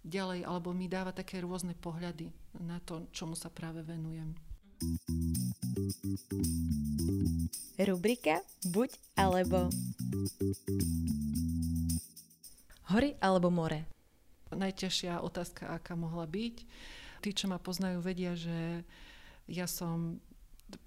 ďalej 0.07 0.47
alebo 0.47 0.71
mi 0.71 0.87
dáva 0.87 1.11
také 1.11 1.43
rôzne 1.43 1.75
pohľady 1.75 2.31
na 2.63 2.79
to, 2.81 3.11
čomu 3.11 3.35
sa 3.35 3.51
práve 3.51 3.83
venujem. 3.83 4.33
Rubrika 7.77 8.41
Buď 8.71 8.89
alebo 9.19 9.69
Hory 12.87 13.19
alebo 13.19 13.51
more? 13.51 13.83
Najťažšia 14.47 15.19
otázka, 15.19 15.75
aká 15.75 15.99
mohla 15.99 16.23
byť. 16.23 16.55
Tí, 17.19 17.29
čo 17.35 17.51
ma 17.51 17.59
poznajú, 17.59 17.99
vedia, 17.99 18.31
že 18.31 18.87
ja 19.49 19.67
som 19.67 20.23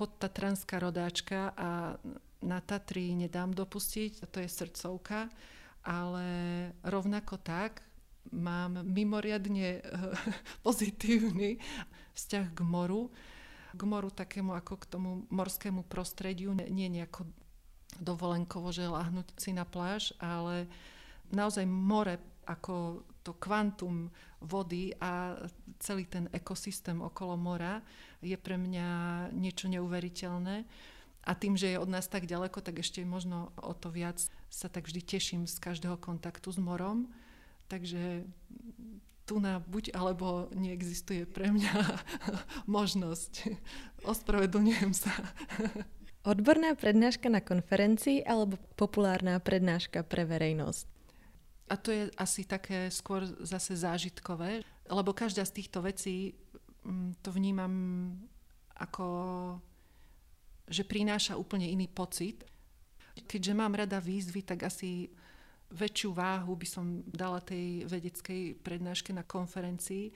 podtatranská 0.00 0.80
rodáčka 0.80 1.52
a 1.56 2.00
na 2.40 2.58
Tatry 2.64 3.12
nedám 3.12 3.52
dopustiť, 3.52 4.24
to 4.32 4.40
je 4.40 4.48
srdcovka, 4.48 5.28
ale 5.84 6.28
rovnako 6.80 7.36
tak 7.36 7.84
mám 8.32 8.82
mimoriadne 8.86 9.68
eh, 9.78 9.82
pozitívny 10.66 11.58
vzťah 12.14 12.46
k 12.54 12.60
moru, 12.62 13.10
k 13.74 13.82
moru 13.86 14.10
takému 14.10 14.54
ako 14.54 14.74
k 14.82 14.84
tomu 14.90 15.10
morskému 15.30 15.86
prostrediu, 15.86 16.54
nie 16.54 16.90
nejako 16.90 17.26
dovolenkovo, 17.98 18.70
že 18.70 18.90
láhnuť 18.90 19.26
si 19.38 19.50
na 19.54 19.66
pláž, 19.66 20.14
ale 20.18 20.66
naozaj 21.30 21.66
more 21.66 22.18
ako 22.46 23.06
to 23.22 23.36
kvantum 23.36 24.10
vody 24.40 24.96
a 24.98 25.36
celý 25.78 26.08
ten 26.08 26.26
ekosystém 26.32 26.98
okolo 26.98 27.36
mora 27.36 27.84
je 28.24 28.34
pre 28.34 28.56
mňa 28.56 28.88
niečo 29.36 29.68
neuveriteľné. 29.68 30.64
A 31.20 31.36
tým, 31.36 31.52
že 31.52 31.76
je 31.76 31.78
od 31.78 31.92
nás 31.92 32.08
tak 32.08 32.24
ďaleko, 32.24 32.64
tak 32.64 32.80
ešte 32.80 33.04
možno 33.04 33.52
o 33.60 33.76
to 33.76 33.92
viac 33.92 34.16
sa 34.48 34.72
tak 34.72 34.88
vždy 34.88 35.04
teším 35.04 35.44
z 35.44 35.60
každého 35.60 36.00
kontaktu 36.00 36.48
s 36.48 36.56
morom. 36.56 37.12
Takže 37.70 38.26
tu 39.30 39.38
na 39.38 39.62
buď 39.62 39.94
alebo 39.94 40.50
neexistuje 40.58 41.22
pre 41.22 41.54
mňa 41.54 41.70
možnosť. 42.66 43.54
Ospravedlňujem 44.02 44.90
sa. 44.90 45.14
Odborná 46.26 46.74
prednáška 46.74 47.30
na 47.30 47.38
konferencii 47.38 48.26
alebo 48.26 48.58
populárna 48.74 49.38
prednáška 49.38 50.02
pre 50.02 50.26
verejnosť? 50.26 50.84
A 51.70 51.78
to 51.78 51.94
je 51.94 52.10
asi 52.18 52.42
také 52.42 52.90
skôr 52.90 53.22
zase 53.46 53.78
zážitkové, 53.78 54.66
lebo 54.90 55.14
každá 55.14 55.46
z 55.46 55.62
týchto 55.62 55.86
vecí 55.86 56.34
mm, 56.82 57.22
to 57.22 57.30
vnímam 57.30 57.72
ako 58.74 59.06
že 60.70 60.86
prináša 60.86 61.34
úplne 61.34 61.66
iný 61.66 61.90
pocit. 61.90 62.46
Keďže 63.26 63.58
mám 63.58 63.74
rada 63.74 63.98
výzvy, 63.98 64.46
tak 64.46 64.70
asi 64.70 65.10
väčšiu 65.70 66.10
váhu 66.14 66.52
by 66.58 66.66
som 66.66 67.02
dala 67.06 67.38
tej 67.38 67.86
vedeckej 67.86 68.58
prednáške 68.60 69.14
na 69.14 69.22
konferencii. 69.22 70.10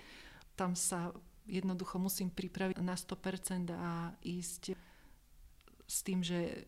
Tam 0.58 0.74
sa 0.74 1.14
jednoducho 1.46 2.00
musím 2.00 2.32
pripraviť 2.32 2.78
na 2.82 2.96
100% 2.96 3.70
a 3.74 4.14
ísť 4.24 4.74
s 5.84 5.98
tým, 6.02 6.24
že 6.24 6.64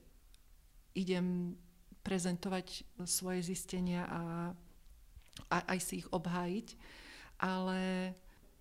idem 0.94 1.56
prezentovať 2.06 2.86
svoje 3.08 3.42
zistenia 3.42 4.06
a, 4.06 4.22
a 5.50 5.56
aj 5.74 5.78
si 5.82 6.04
ich 6.04 6.08
obhájiť. 6.12 6.68
Ale 7.42 8.12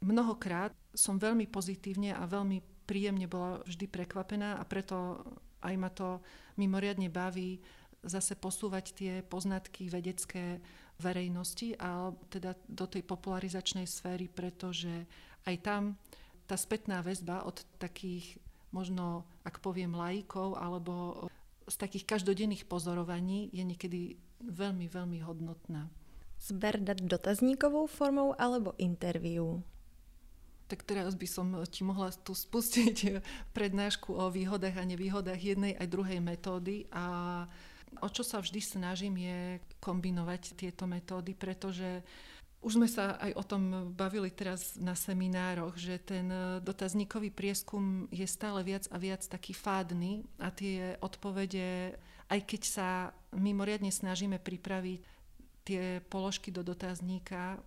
mnohokrát 0.01 0.73
som 0.91 1.21
veľmi 1.21 1.47
pozitívne 1.47 2.11
a 2.11 2.25
veľmi 2.25 2.89
príjemne 2.89 3.29
bola 3.29 3.61
vždy 3.63 3.85
prekvapená 3.87 4.57
a 4.57 4.63
preto 4.65 5.21
aj 5.65 5.75
ma 5.77 5.89
to 5.89 6.21
mimoriadne 6.57 7.09
baví 7.09 7.57
zase 8.05 8.37
posúvať 8.37 8.85
tie 8.95 9.13
poznatky 9.25 9.89
vedecké 9.89 10.61
verejnosti 11.01 11.75
a 11.75 12.15
teda 12.31 12.55
do 12.69 12.87
tej 12.87 13.03
popularizačnej 13.03 13.83
sféry, 13.83 14.31
pretože 14.31 15.09
aj 15.43 15.55
tam 15.61 15.81
tá 16.45 16.55
spätná 16.55 17.01
väzba 17.01 17.43
od 17.43 17.65
takých 17.81 18.37
možno, 18.69 19.25
ak 19.47 19.59
poviem, 19.59 19.95
laikov 19.95 20.59
alebo 20.59 21.27
z 21.65 21.75
takých 21.79 22.05
každodenných 22.05 22.69
pozorovaní 22.69 23.49
je 23.49 23.63
niekedy 23.65 24.01
veľmi, 24.43 24.85
veľmi 24.91 25.19
hodnotná. 25.25 25.89
Zber 26.37 26.77
dať 26.83 27.07
dotazníkovou 27.07 27.87
formou 27.87 28.35
alebo 28.37 28.75
interviu? 28.77 29.63
Tak 30.65 30.81
teraz 30.83 31.13
by 31.13 31.27
som 31.29 31.47
ti 31.69 31.81
mohla 31.87 32.11
tu 32.11 32.35
spustiť 32.35 33.21
prednášku 33.57 34.13
o 34.13 34.29
výhodách 34.29 34.77
a 34.77 34.83
nevýhodách 34.85 35.39
jednej 35.41 35.73
aj 35.79 35.87
druhej 35.89 36.19
metódy 36.21 36.85
a 36.91 37.45
o 38.01 38.07
čo 38.11 38.23
sa 38.25 38.41
vždy 38.41 38.59
snažím 38.63 39.15
je 39.19 39.59
kombinovať 39.79 40.57
tieto 40.57 40.89
metódy, 40.89 41.35
pretože 41.37 42.03
už 42.65 42.81
sme 42.81 42.89
sa 42.89 43.13
aj 43.21 43.31
o 43.37 43.43
tom 43.45 43.93
bavili 43.93 44.33
teraz 44.33 44.73
na 44.81 44.97
seminároch, 44.97 45.77
že 45.77 46.01
ten 46.01 46.25
dotazníkový 46.65 47.29
prieskum 47.29 48.09
je 48.09 48.25
stále 48.25 48.65
viac 48.65 48.89
a 48.89 48.97
viac 48.97 49.21
taký 49.21 49.53
fádny 49.53 50.25
a 50.41 50.49
tie 50.49 50.97
odpovede, 50.97 51.93
aj 52.25 52.39
keď 52.41 52.61
sa 52.65 52.89
mimoriadne 53.37 53.93
snažíme 53.93 54.41
pripraviť 54.41 54.99
tie 55.61 56.01
položky 56.09 56.49
do 56.49 56.65
dotazníka, 56.65 57.61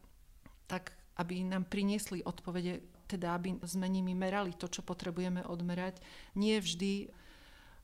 tak 0.66 0.98
aby 1.18 1.46
nám 1.46 1.70
priniesli 1.70 2.22
odpovede, 2.26 2.82
teda 3.06 3.38
aby 3.38 3.54
sme 3.66 3.86
nimi 3.86 4.18
merali 4.18 4.54
to, 4.54 4.66
čo 4.66 4.82
potrebujeme 4.82 5.46
odmerať. 5.46 6.02
Nie 6.34 6.58
vždy 6.58 7.10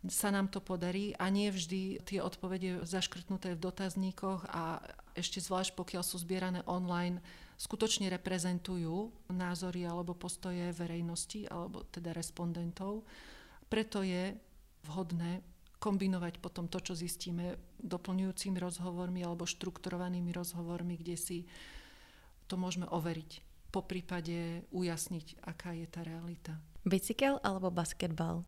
sa 0.09 0.29
nám 0.29 0.53
to 0.53 0.61
podarí 0.61 1.17
a 1.17 1.33
nie 1.33 1.49
vždy 1.49 2.05
tie 2.05 2.21
odpovede 2.21 2.85
zaškrtnuté 2.85 3.57
v 3.57 3.63
dotazníkoch 3.63 4.45
a 4.53 4.85
ešte 5.17 5.41
zvlášť 5.41 5.73
pokiaľ 5.79 6.03
sú 6.05 6.21
zbierané 6.21 6.61
online, 6.69 7.25
skutočne 7.57 8.11
reprezentujú 8.13 9.15
názory 9.33 9.87
alebo 9.87 10.13
postoje 10.13 10.75
verejnosti 10.75 11.49
alebo 11.49 11.87
teda 11.89 12.13
respondentov. 12.13 13.07
Preto 13.71 14.05
je 14.05 14.37
vhodné 14.85 15.41
kombinovať 15.81 16.41
potom 16.41 16.69
to, 16.69 16.81
čo 16.81 16.97
zistíme 16.97 17.57
doplňujúcimi 17.81 18.57
rozhovormi 18.57 19.21
alebo 19.25 19.45
štrukturovanými 19.49 20.33
rozhovormi, 20.33 20.97
kde 21.01 21.17
si 21.17 21.39
to 22.49 22.57
môžeme 22.57 22.89
overiť. 22.89 23.45
Po 23.73 23.83
prípade 23.83 24.69
ujasniť, 24.71 25.45
aká 25.45 25.75
je 25.75 25.87
tá 25.89 26.01
realita. 26.07 26.57
Bicykel 26.85 27.41
alebo 27.41 27.73
basketbal? 27.73 28.47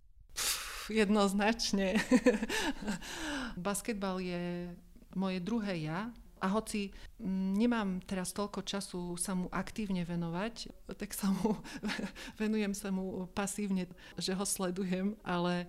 Jednoznačne. 0.87 1.99
basketbal 3.57 4.21
je 4.21 4.71
moje 5.17 5.39
druhé 5.41 5.89
ja, 5.89 6.13
a 6.37 6.53
hoci 6.53 6.93
mm, 7.17 7.57
nemám 7.57 7.89
teraz 8.05 8.37
toľko 8.37 8.61
času 8.61 9.17
sa 9.17 9.33
mu 9.33 9.49
aktívne 9.49 10.05
venovať, 10.05 10.69
tak 11.01 11.17
sa 11.17 11.33
mu, 11.33 11.57
venujem 12.43 12.77
sa 12.77 12.93
mu 12.93 13.25
pasívne, 13.33 13.89
že 14.21 14.37
ho 14.37 14.45
sledujem, 14.45 15.17
ale 15.25 15.65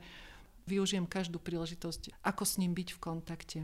využijem 0.68 1.08
každú 1.08 1.40
príležitosť, 1.40 2.20
ako 2.20 2.44
s 2.44 2.60
ním 2.60 2.76
byť 2.76 2.90
v 2.94 3.00
kontakte. 3.00 3.60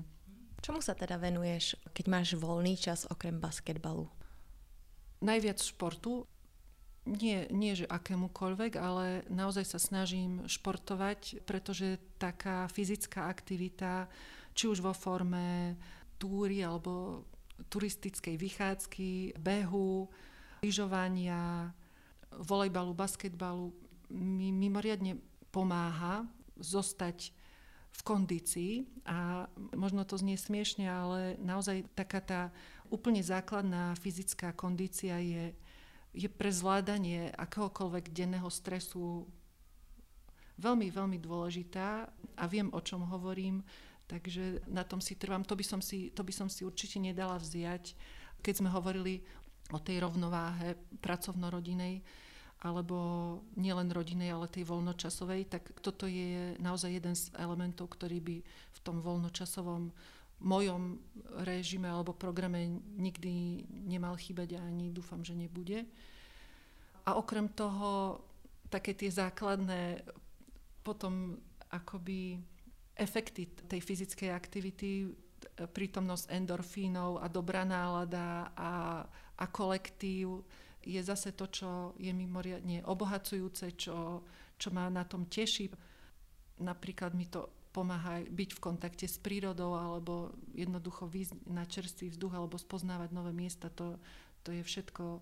Čomu 0.63 0.79
sa 0.79 0.95
teda 0.95 1.19
venuješ, 1.19 1.75
keď 1.91 2.05
máš 2.07 2.39
voľný 2.39 2.79
čas 2.79 3.03
okrem 3.11 3.35
basketbalu? 3.35 4.07
Najviac 5.19 5.59
športu. 5.59 6.23
Nie, 7.03 7.51
nie 7.51 7.75
že 7.75 7.83
akémukoľvek, 7.83 8.79
ale 8.79 9.27
naozaj 9.27 9.75
sa 9.75 9.79
snažím 9.79 10.47
športovať, 10.47 11.43
pretože 11.43 11.99
taká 12.15 12.71
fyzická 12.71 13.27
aktivita, 13.27 14.07
či 14.55 14.71
už 14.71 14.79
vo 14.79 14.95
forme 14.95 15.75
túry 16.15 16.63
alebo 16.63 17.25
turistickej 17.67 18.39
vychádzky, 18.39 19.35
behu, 19.35 20.07
lyžovania, 20.63 21.75
volejbalu, 22.39 22.95
basketbalu 22.95 23.75
mi 24.09 24.55
mimoriadne 24.55 25.19
pomáha 25.51 26.23
zostať 26.55 27.35
v 27.93 28.01
kondícii 28.01 28.73
a 29.05 29.45
možno 29.77 30.01
to 30.01 30.17
znie 30.17 30.33
smiešne, 30.33 30.89
ale 30.89 31.37
naozaj 31.37 31.85
taká 31.93 32.19
tá 32.23 32.41
úplne 32.89 33.21
základná 33.21 33.93
fyzická 34.01 34.49
kondícia 34.55 35.21
je, 35.21 35.53
je 36.13 36.29
pre 36.29 36.53
zvládanie 36.53 37.33
akéhokoľvek 37.33 38.13
denného 38.13 38.47
stresu 38.53 39.25
veľmi, 40.61 40.93
veľmi 40.93 41.17
dôležitá 41.17 42.05
a 42.37 42.43
viem, 42.45 42.69
o 42.69 42.79
čom 42.79 43.01
hovorím, 43.09 43.65
takže 44.05 44.61
na 44.69 44.85
tom 44.85 45.01
si 45.01 45.17
trvám. 45.17 45.41
To 45.49 45.57
by 45.57 45.65
som 45.65 45.81
si, 45.81 46.13
to 46.13 46.21
by 46.21 46.29
som 46.29 46.47
si 46.47 46.61
určite 46.61 47.01
nedala 47.01 47.41
vziať, 47.41 47.97
keď 48.45 48.53
sme 48.61 48.69
hovorili 48.69 49.25
o 49.73 49.79
tej 49.81 50.05
rovnováhe 50.05 50.77
pracovno-rodinej 51.01 52.05
alebo 52.63 52.95
nielen 53.59 53.91
rodinej, 53.91 54.31
ale 54.31 54.47
tej 54.47 54.63
voľnočasovej, 54.63 55.51
tak 55.51 55.63
toto 55.83 56.07
je 56.07 56.55
naozaj 56.63 56.95
jeden 56.95 57.11
z 57.11 57.27
elementov, 57.35 57.91
ktorý 57.91 58.23
by 58.23 58.37
v 58.45 58.79
tom 58.79 59.03
voľnočasovom 59.03 59.91
mojom 60.43 60.99
režime 61.47 61.87
alebo 61.87 62.11
programe 62.11 62.67
nikdy 62.99 63.63
nemal 63.87 64.19
chýbať 64.19 64.59
a 64.59 64.67
ani 64.67 64.91
dúfam, 64.91 65.23
že 65.23 65.33
nebude. 65.33 65.87
A 67.07 67.15
okrem 67.15 67.47
toho 67.51 68.19
také 68.67 68.95
tie 68.95 69.11
základné 69.11 70.03
potom 70.83 71.39
akoby 71.71 72.37
efekty 72.93 73.49
tej 73.65 73.81
fyzickej 73.81 74.29
aktivity, 74.29 75.09
prítomnosť 75.53 76.31
endorfínov 76.31 77.19
a 77.19 77.27
dobrá 77.27 77.63
nálada 77.67 78.51
a, 78.55 79.03
a 79.37 79.45
kolektív, 79.49 80.43
je 80.83 80.99
zase 80.99 81.31
to, 81.31 81.47
čo 81.47 81.69
je 81.95 82.11
mimoriadne 82.11 82.83
obohacujúce, 82.83 83.71
čo, 83.79 84.19
čo 84.59 84.69
ma 84.75 84.91
na 84.91 85.07
tom 85.07 85.31
teší. 85.31 85.71
Napríklad 86.59 87.15
mi 87.15 87.31
to 87.31 87.62
pomáha 87.73 88.21
byť 88.23 88.49
v 88.55 88.63
kontakte 88.63 89.09
s 89.09 89.17
prírodou 89.17 89.73
alebo 89.73 90.31
jednoducho 90.53 91.09
výjsť 91.09 91.49
na 91.49 91.65
čerstvý 91.65 92.13
vzduch 92.13 92.33
alebo 92.37 92.61
spoznávať 92.61 93.09
nové 93.09 93.33
miesta. 93.33 93.73
To, 93.81 93.97
to 94.45 94.53
je 94.53 94.61
všetko 94.61 95.03
uh, 95.17 95.21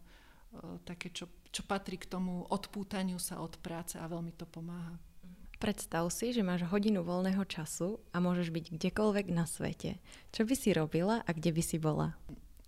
také, 0.83 1.09
čo, 1.15 1.31
čo 1.55 1.63
patrí 1.63 1.95
k 1.95 2.11
tomu 2.11 2.43
odpútaniu 2.51 3.17
sa 3.17 3.39
od 3.39 3.55
práce 3.63 3.95
a 3.95 4.05
veľmi 4.05 4.35
to 4.35 4.43
pomáha. 4.43 4.99
Predstav 5.63 6.09
si, 6.09 6.33
že 6.33 6.41
máš 6.41 6.65
hodinu 6.67 7.05
voľného 7.05 7.45
času 7.45 8.01
a 8.11 8.17
môžeš 8.17 8.49
byť 8.49 8.65
kdekoľvek 8.75 9.29
na 9.29 9.45
svete. 9.45 10.01
Čo 10.33 10.43
by 10.43 10.55
si 10.57 10.73
robila 10.73 11.21
a 11.21 11.29
kde 11.31 11.53
by 11.53 11.63
si 11.63 11.77
bola? 11.77 12.17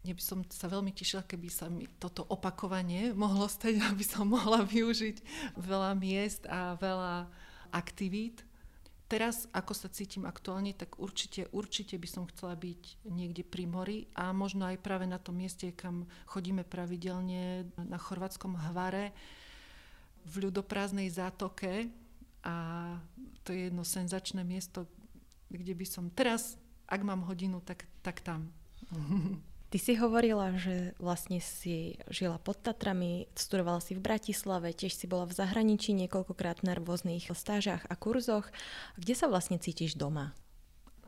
ja 0.04 0.12
by 0.12 0.24
som 0.24 0.44
sa 0.52 0.68
veľmi 0.68 0.92
tešila, 0.92 1.24
keby 1.24 1.48
sa 1.48 1.72
mi 1.72 1.88
toto 1.96 2.28
opakovanie 2.28 3.16
mohlo 3.16 3.48
stať, 3.48 3.80
aby 3.92 4.04
som 4.04 4.28
mohla 4.28 4.62
využiť 4.68 5.24
veľa 5.56 5.96
miest 5.96 6.44
a 6.52 6.76
veľa 6.76 7.32
aktivít. 7.72 8.44
Teraz, 9.12 9.46
ako 9.54 9.78
sa 9.78 9.92
cítim 9.94 10.26
aktuálne, 10.26 10.74
tak 10.74 10.98
určite, 10.98 11.46
určite 11.54 12.00
by 12.00 12.08
som 12.10 12.24
chcela 12.32 12.58
byť 12.58 13.06
niekde 13.12 13.44
pri 13.46 13.70
mori 13.70 14.00
a 14.18 14.34
možno 14.34 14.66
aj 14.66 14.82
práve 14.82 15.06
na 15.06 15.22
tom 15.22 15.38
mieste, 15.38 15.70
kam 15.76 16.10
chodíme 16.26 16.66
pravidelne 16.66 17.68
na 17.78 18.00
chorvátskom 18.00 18.58
Hvare, 18.58 19.14
v 20.24 20.48
ľudoprázdnej 20.48 21.12
zátoke 21.12 21.92
a 22.48 22.56
to 23.44 23.52
je 23.52 23.68
jedno 23.68 23.84
senzačné 23.84 24.44
miesto, 24.48 24.88
kde 25.52 25.76
by 25.76 25.86
som 25.86 26.08
teraz, 26.08 26.56
ak 26.88 27.04
mám 27.04 27.28
hodinu, 27.28 27.60
tak, 27.60 27.84
tak 28.00 28.24
tam. 28.24 28.48
Ty 29.74 29.82
si 29.82 29.98
hovorila, 29.98 30.54
že 30.54 30.94
vlastne 31.02 31.42
si 31.42 31.98
žila 32.06 32.38
pod 32.38 32.62
Tatrami, 32.62 33.26
studovala 33.34 33.82
si 33.82 33.98
v 33.98 34.06
Bratislave, 34.06 34.70
tiež 34.70 34.94
si 34.94 35.10
bola 35.10 35.26
v 35.26 35.34
zahraničí 35.34 35.98
niekoľkokrát 35.98 36.62
na 36.62 36.78
rôznych 36.78 37.34
stážach 37.34 37.82
a 37.90 37.98
kurzoch. 37.98 38.54
Kde 39.02 39.18
sa 39.18 39.26
vlastne 39.26 39.58
cítiš 39.58 39.98
doma? 39.98 40.38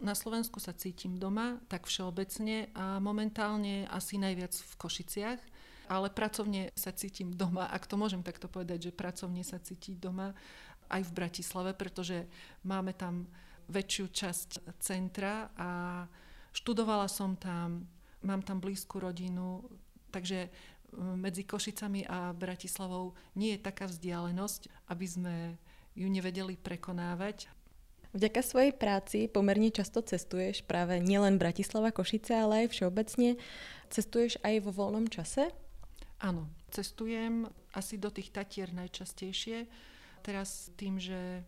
Na 0.02 0.18
Slovensku 0.18 0.58
sa 0.58 0.74
cítim 0.74 1.22
doma, 1.22 1.62
tak 1.70 1.86
všeobecne 1.86 2.74
a 2.74 2.98
momentálne 2.98 3.86
asi 3.86 4.18
najviac 4.18 4.58
v 4.58 4.74
Košiciach, 4.82 5.40
ale 5.86 6.10
pracovne 6.10 6.74
sa 6.74 6.90
cítim 6.90 7.38
doma, 7.38 7.70
ak 7.70 7.86
to 7.86 8.02
môžem 8.02 8.26
takto 8.26 8.50
povedať, 8.50 8.90
že 8.90 8.98
pracovne 8.98 9.46
sa 9.46 9.62
cítiť 9.62 10.02
doma 10.02 10.34
aj 10.90 11.06
v 11.06 11.12
Bratislave, 11.14 11.78
pretože 11.78 12.26
máme 12.66 12.98
tam 12.98 13.30
väčšiu 13.70 14.10
časť 14.10 14.50
centra 14.82 15.54
a 15.54 15.70
študovala 16.50 17.06
som 17.06 17.38
tam, 17.38 17.94
mám 18.26 18.42
tam 18.42 18.58
blízku 18.58 18.98
rodinu, 18.98 19.62
takže 20.10 20.50
medzi 20.96 21.44
Košicami 21.44 22.08
a 22.08 22.34
Bratislavou 22.34 23.14
nie 23.38 23.56
je 23.56 23.66
taká 23.66 23.86
vzdialenosť, 23.86 24.90
aby 24.90 25.06
sme 25.06 25.36
ju 25.96 26.08
nevedeli 26.10 26.58
prekonávať. 26.60 27.52
Vďaka 28.16 28.42
svojej 28.48 28.72
práci 28.72 29.28
pomerne 29.28 29.68
často 29.76 30.00
cestuješ 30.00 30.64
práve 30.64 31.04
nielen 31.04 31.36
Bratislava, 31.36 31.92
Košice, 31.92 32.32
ale 32.32 32.64
aj 32.64 32.72
všeobecne. 32.72 33.36
Cestuješ 33.92 34.40
aj 34.40 34.64
vo 34.64 34.72
voľnom 34.72 35.12
čase? 35.12 35.52
Áno, 36.24 36.48
cestujem 36.72 37.44
asi 37.76 38.00
do 38.00 38.08
tých 38.08 38.32
Tatier 38.32 38.72
najčastejšie. 38.72 39.68
Teraz 40.24 40.72
tým, 40.80 40.96
že 40.96 41.44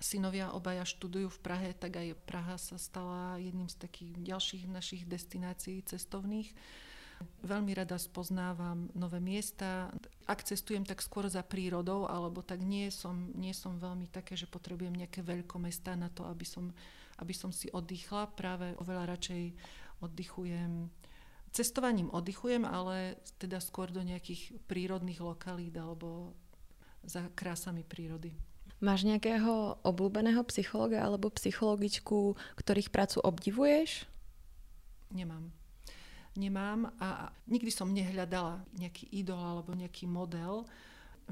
synovia 0.00 0.52
obaja 0.52 0.84
študujú 0.84 1.32
v 1.32 1.42
Prahe, 1.42 1.70
tak 1.72 1.96
aj 1.96 2.18
Praha 2.28 2.56
sa 2.60 2.76
stala 2.76 3.40
jedným 3.40 3.68
z 3.68 3.76
takých 3.80 4.12
ďalších 4.20 4.64
našich 4.68 5.02
destinácií 5.08 5.84
cestovných. 5.84 6.52
Veľmi 7.40 7.72
rada 7.72 7.96
spoznávam 7.96 8.92
nové 8.92 9.24
miesta. 9.24 9.88
Ak 10.28 10.44
cestujem, 10.44 10.84
tak 10.84 11.00
skôr 11.00 11.24
za 11.32 11.40
prírodou, 11.40 12.04
alebo 12.04 12.44
tak 12.44 12.60
nie 12.60 12.92
som, 12.92 13.32
nie 13.32 13.56
som 13.56 13.80
veľmi 13.80 14.12
také, 14.12 14.36
že 14.36 14.44
potrebujem 14.44 14.92
nejaké 14.92 15.24
veľkomestá 15.24 15.96
na 15.96 16.12
to, 16.12 16.28
aby 16.28 16.44
som, 16.44 16.76
aby 17.16 17.32
som 17.32 17.48
si 17.48 17.72
oddychla. 17.72 18.36
Práve 18.36 18.76
oveľa 18.76 19.16
radšej 19.16 19.42
oddychujem 20.04 20.92
cestovaním 21.56 22.12
oddychujem, 22.12 22.68
ale 22.68 23.16
teda 23.40 23.64
skôr 23.64 23.88
do 23.88 24.04
nejakých 24.04 24.52
prírodných 24.68 25.24
lokalít 25.24 25.72
alebo 25.80 26.36
za 27.00 27.32
krásami 27.32 27.80
prírody. 27.80 28.36
Máš 28.76 29.08
nejakého 29.08 29.80
obľúbeného 29.80 30.44
psychologa 30.52 31.00
alebo 31.00 31.32
psychologičku, 31.32 32.36
ktorých 32.60 32.92
prácu 32.92 33.24
obdivuješ? 33.24 34.04
Nemám. 35.08 35.48
Nemám 36.36 36.92
a 37.00 37.32
nikdy 37.48 37.72
som 37.72 37.88
nehľadala 37.88 38.60
nejaký 38.76 39.08
idol 39.16 39.40
alebo 39.40 39.72
nejaký 39.72 40.04
model. 40.04 40.68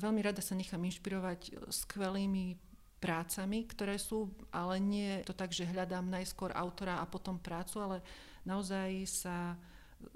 Veľmi 0.01 0.25
rada 0.25 0.41
sa 0.41 0.57
nechám 0.57 0.81
inšpirovať 0.81 1.69
skvelými 1.69 2.57
prácami, 3.05 3.69
ktoré 3.69 4.01
sú, 4.01 4.33
ale 4.49 4.81
nie 4.81 5.21
to 5.29 5.37
tak, 5.37 5.53
že 5.53 5.69
hľadám 5.69 6.09
najskôr 6.09 6.57
autora 6.57 7.05
a 7.05 7.05
potom 7.05 7.37
prácu, 7.37 7.77
ale 7.85 7.97
naozaj 8.49 9.05
sa 9.05 9.61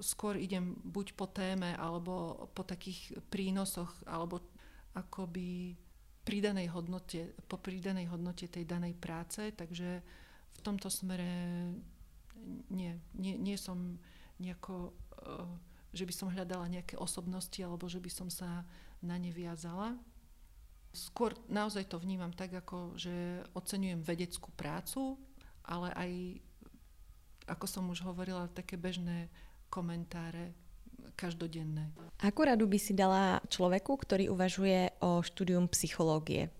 skôr 0.01 0.41
idem 0.41 0.72
buď 0.81 1.12
po 1.12 1.29
téme 1.29 1.76
alebo 1.76 2.49
po 2.57 2.64
takých 2.64 3.20
prínosoch 3.29 3.93
alebo 4.09 4.41
akoby 4.97 5.76
pridanej 6.29 6.68
hodnote, 6.68 7.33
po 7.49 7.57
pridanej 7.57 8.12
hodnote 8.12 8.53
tej 8.53 8.68
danej 8.68 8.93
práce, 9.01 9.49
takže 9.57 10.05
v 10.53 10.61
tomto 10.61 10.93
smere 10.93 11.24
nie, 12.68 13.01
nie, 13.16 13.41
nie 13.41 13.57
som 13.57 13.97
nejako, 14.37 14.93
eh, 15.24 15.49
že 15.97 16.05
by 16.05 16.12
som 16.12 16.29
hľadala 16.29 16.68
nejaké 16.68 17.01
osobnosti 17.01 17.57
alebo 17.64 17.89
že 17.89 17.97
by 17.97 18.11
som 18.12 18.29
sa 18.29 18.68
na 19.01 19.16
ne 19.16 19.33
viazala. 19.33 19.97
Skôr 20.93 21.33
naozaj 21.49 21.89
to 21.89 21.97
vnímam 21.97 22.37
tak, 22.37 22.53
ako 22.53 22.93
že 23.01 23.41
oceňujem 23.57 24.05
vedeckú 24.05 24.53
prácu, 24.53 25.16
ale 25.64 25.89
aj, 25.97 26.12
ako 27.49 27.64
som 27.64 27.85
už 27.89 28.05
hovorila, 28.05 28.53
také 28.53 28.76
bežné 28.76 29.33
komentáre 29.72 30.53
každodenné. 31.19 31.91
Akú 32.23 32.47
radu 32.47 32.71
by 32.71 32.79
si 32.79 32.95
dala 32.95 33.43
človeku, 33.51 33.99
ktorý 33.99 34.31
uvažuje 34.31 34.95
o 35.03 35.19
štúdium 35.23 35.67
psychológie? 35.71 36.51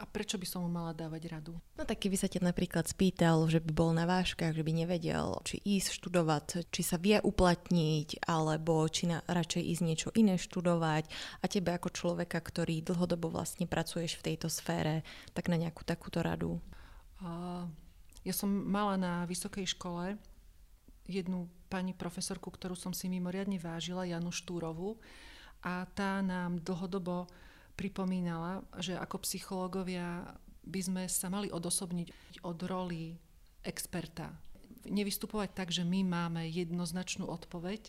A 0.00 0.08
prečo 0.08 0.40
by 0.40 0.46
som 0.48 0.64
mu 0.64 0.70
mala 0.72 0.96
dávať 0.96 1.30
radu? 1.30 1.54
No 1.76 1.84
tak 1.84 2.02
keby 2.02 2.16
sa 2.16 2.26
ťa 2.26 2.42
napríklad 2.42 2.88
spýtal, 2.88 3.44
že 3.46 3.62
by 3.62 3.70
bol 3.70 3.90
na 3.92 4.08
váškach, 4.08 4.56
že 4.56 4.64
by 4.64 4.72
nevedel, 4.72 5.38
či 5.44 5.60
ísť 5.62 5.94
študovať, 6.00 6.66
či 6.74 6.82
sa 6.82 6.96
vie 6.98 7.20
uplatniť, 7.22 8.24
alebo 8.26 8.82
či 8.88 9.12
na, 9.12 9.20
radšej 9.22 9.62
ísť 9.62 9.82
niečo 9.84 10.08
iné 10.16 10.40
študovať 10.40 11.06
a 11.38 11.44
tebe 11.46 11.70
ako 11.76 11.92
človeka, 11.92 12.40
ktorý 12.40 12.82
dlhodobo 12.82 13.30
vlastne 13.30 13.68
pracuješ 13.68 14.18
v 14.18 14.32
tejto 14.32 14.48
sfére, 14.50 15.06
tak 15.36 15.52
na 15.52 15.60
nejakú 15.60 15.84
takúto 15.86 16.18
radu? 16.24 16.58
Uh, 17.22 17.68
ja 18.26 18.34
som 18.34 18.50
mala 18.50 18.98
na 18.98 19.22
vysokej 19.28 19.70
škole 19.76 20.18
jednu 21.06 21.46
pani 21.72 21.96
profesorku, 21.96 22.52
ktorú 22.52 22.76
som 22.76 22.92
si 22.92 23.08
mimoriadne 23.08 23.56
vážila, 23.56 24.04
Janu 24.04 24.28
Štúrovu. 24.28 25.00
A 25.64 25.88
tá 25.96 26.20
nám 26.20 26.60
dlhodobo 26.60 27.24
pripomínala, 27.72 28.60
že 28.76 28.92
ako 28.92 29.24
psychológovia 29.24 30.36
by 30.68 30.80
sme 30.84 31.02
sa 31.08 31.32
mali 31.32 31.48
odosobniť 31.48 32.12
od 32.44 32.58
roli 32.68 33.16
experta. 33.64 34.28
Nevystupovať 34.84 35.50
tak, 35.56 35.68
že 35.72 35.88
my 35.88 36.04
máme 36.04 36.44
jednoznačnú 36.52 37.24
odpoveď. 37.24 37.88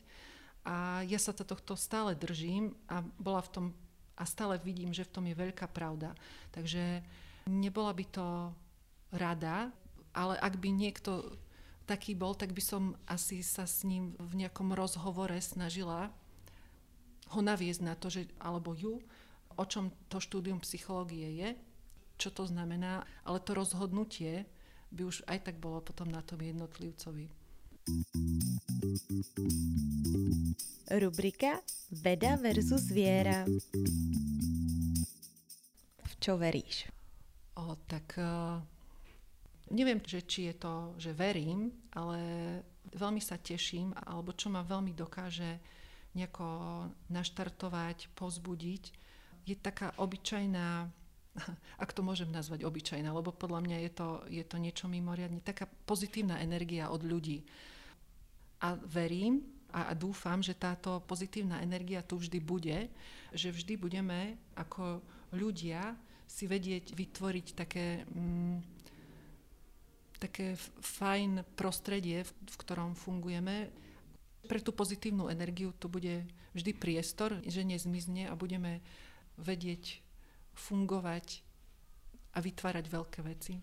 A 0.64 1.04
ja 1.04 1.20
sa 1.20 1.36
tohto 1.36 1.76
stále 1.76 2.16
držím 2.16 2.72
a 2.88 3.04
bola 3.20 3.44
v 3.44 3.52
tom 3.52 3.66
a 4.14 4.24
stále 4.30 4.62
vidím, 4.62 4.94
že 4.94 5.04
v 5.04 5.14
tom 5.14 5.26
je 5.26 5.36
veľká 5.36 5.68
pravda. 5.74 6.14
Takže 6.54 7.02
nebola 7.50 7.92
by 7.98 8.06
to 8.14 8.28
rada, 9.10 9.74
ale 10.14 10.38
ak 10.38 10.62
by 10.62 10.70
niekto 10.70 11.34
taký 11.84 12.16
bol, 12.16 12.36
tak 12.36 12.56
by 12.56 12.64
som 12.64 12.96
asi 13.08 13.44
sa 13.44 13.68
s 13.68 13.84
ním 13.84 14.16
v 14.20 14.46
nejakom 14.46 14.72
rozhovore 14.72 15.36
snažila 15.44 16.12
ho 17.34 17.42
naviesť 17.42 17.82
na 17.82 17.98
to, 17.98 18.14
že, 18.14 18.30
alebo 18.38 18.78
ju, 18.78 19.02
o 19.58 19.64
čom 19.66 19.90
to 20.08 20.22
štúdium 20.22 20.62
psychológie 20.62 21.34
je, 21.34 21.50
čo 22.22 22.30
to 22.30 22.46
znamená, 22.46 23.04
ale 23.26 23.42
to 23.42 23.58
rozhodnutie 23.58 24.46
by 24.94 25.10
už 25.10 25.26
aj 25.26 25.50
tak 25.50 25.58
bolo 25.58 25.82
potom 25.82 26.08
na 26.08 26.22
tom 26.22 26.40
jednotlivcovi. 26.40 27.28
Rubrika 30.94 31.60
Veda 31.92 32.38
versus 32.38 32.88
viera. 32.94 33.44
V 36.06 36.14
čo 36.22 36.38
veríš? 36.40 36.88
O, 37.60 37.76
tak 37.90 38.16
uh, 38.16 38.62
Neviem, 39.72 40.04
že 40.04 40.28
či 40.28 40.52
je 40.52 40.56
to, 40.60 40.74
že 41.00 41.16
verím, 41.16 41.72
ale 41.96 42.20
veľmi 42.92 43.24
sa 43.24 43.40
teším, 43.40 43.96
alebo 43.96 44.36
čo 44.36 44.52
ma 44.52 44.66
veľmi 44.66 44.92
dokáže 44.92 45.62
nejako 46.14 46.46
naštartovať, 47.10 48.12
pozbudiť, 48.14 48.84
je 49.44 49.56
taká 49.58 49.96
obyčajná, 49.98 50.88
ak 51.84 51.90
to 51.92 52.06
môžem 52.06 52.30
nazvať 52.30 52.68
obyčajná, 52.68 53.10
lebo 53.10 53.34
podľa 53.34 53.60
mňa 53.66 53.78
je 53.90 53.92
to, 53.92 54.10
je 54.30 54.44
to 54.46 54.58
niečo 54.62 54.86
mimoriadne, 54.86 55.42
taká 55.42 55.66
pozitívna 55.88 56.40
energia 56.40 56.94
od 56.94 57.02
ľudí. 57.02 57.42
A 58.64 58.78
verím 58.88 59.44
a, 59.74 59.92
a 59.92 59.94
dúfam, 59.98 60.40
že 60.40 60.56
táto 60.56 61.02
pozitívna 61.04 61.60
energia 61.60 62.06
tu 62.06 62.22
vždy 62.22 62.40
bude, 62.40 62.88
že 63.34 63.50
vždy 63.50 63.74
budeme 63.76 64.38
ako 64.54 65.02
ľudia 65.34 65.98
si 66.30 66.46
vedieť 66.46 66.94
vytvoriť 66.94 67.48
také... 67.58 68.06
Mm, 68.14 68.73
také 70.24 70.56
fajn 70.80 71.44
prostredie, 71.60 72.24
v, 72.24 72.56
ktorom 72.56 72.96
fungujeme. 72.96 73.68
Pre 74.48 74.60
tú 74.64 74.72
pozitívnu 74.72 75.28
energiu 75.28 75.76
to 75.76 75.92
bude 75.92 76.24
vždy 76.56 76.72
priestor, 76.72 77.44
že 77.44 77.68
nezmizne 77.68 78.32
a 78.32 78.34
budeme 78.40 78.80
vedieť 79.36 80.00
fungovať 80.56 81.44
a 82.34 82.40
vytvárať 82.40 82.86
veľké 82.88 83.20
veci. 83.28 83.60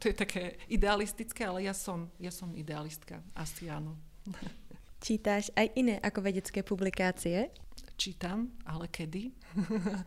To 0.00 0.04
je 0.06 0.14
také 0.14 0.56
idealistické, 0.70 1.44
ale 1.44 1.66
ja 1.66 1.74
som, 1.74 2.08
ja 2.16 2.30
som 2.30 2.52
idealistka. 2.56 3.20
Asi 3.36 3.68
áno. 3.68 3.98
Čítáš 5.04 5.52
aj 5.52 5.68
iné 5.76 6.00
ako 6.00 6.24
vedecké 6.24 6.64
publikácie? 6.64 7.52
Čítam, 8.00 8.56
ale 8.64 8.88
kedy? 8.88 9.36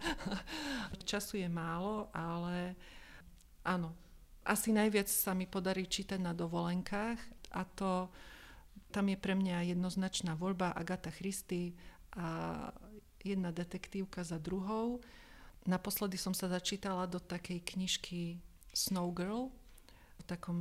Času 1.09 1.37
je 1.37 1.49
málo, 1.51 2.09
ale 2.11 2.73
áno, 3.61 3.93
asi 4.47 4.71
najviac 4.71 5.11
sa 5.11 5.35
mi 5.35 5.43
podarí 5.43 5.83
čítať 5.83 6.17
na 6.17 6.31
dovolenkách 6.31 7.19
a 7.51 7.61
to 7.67 8.07
tam 8.95 9.11
je 9.11 9.19
pre 9.19 9.35
mňa 9.35 9.75
jednoznačná 9.75 10.39
voľba 10.39 10.71
Agata 10.71 11.11
Christy 11.11 11.75
a 12.15 12.71
jedna 13.19 13.51
detektívka 13.51 14.23
za 14.23 14.39
druhou. 14.39 15.03
Naposledy 15.67 16.15
som 16.15 16.31
sa 16.31 16.47
začítala 16.47 17.03
do 17.03 17.19
takej 17.19 17.59
knižky 17.67 18.39
Snow 18.71 19.11
Girl, 19.11 19.51
v 20.17 20.23
takom 20.23 20.59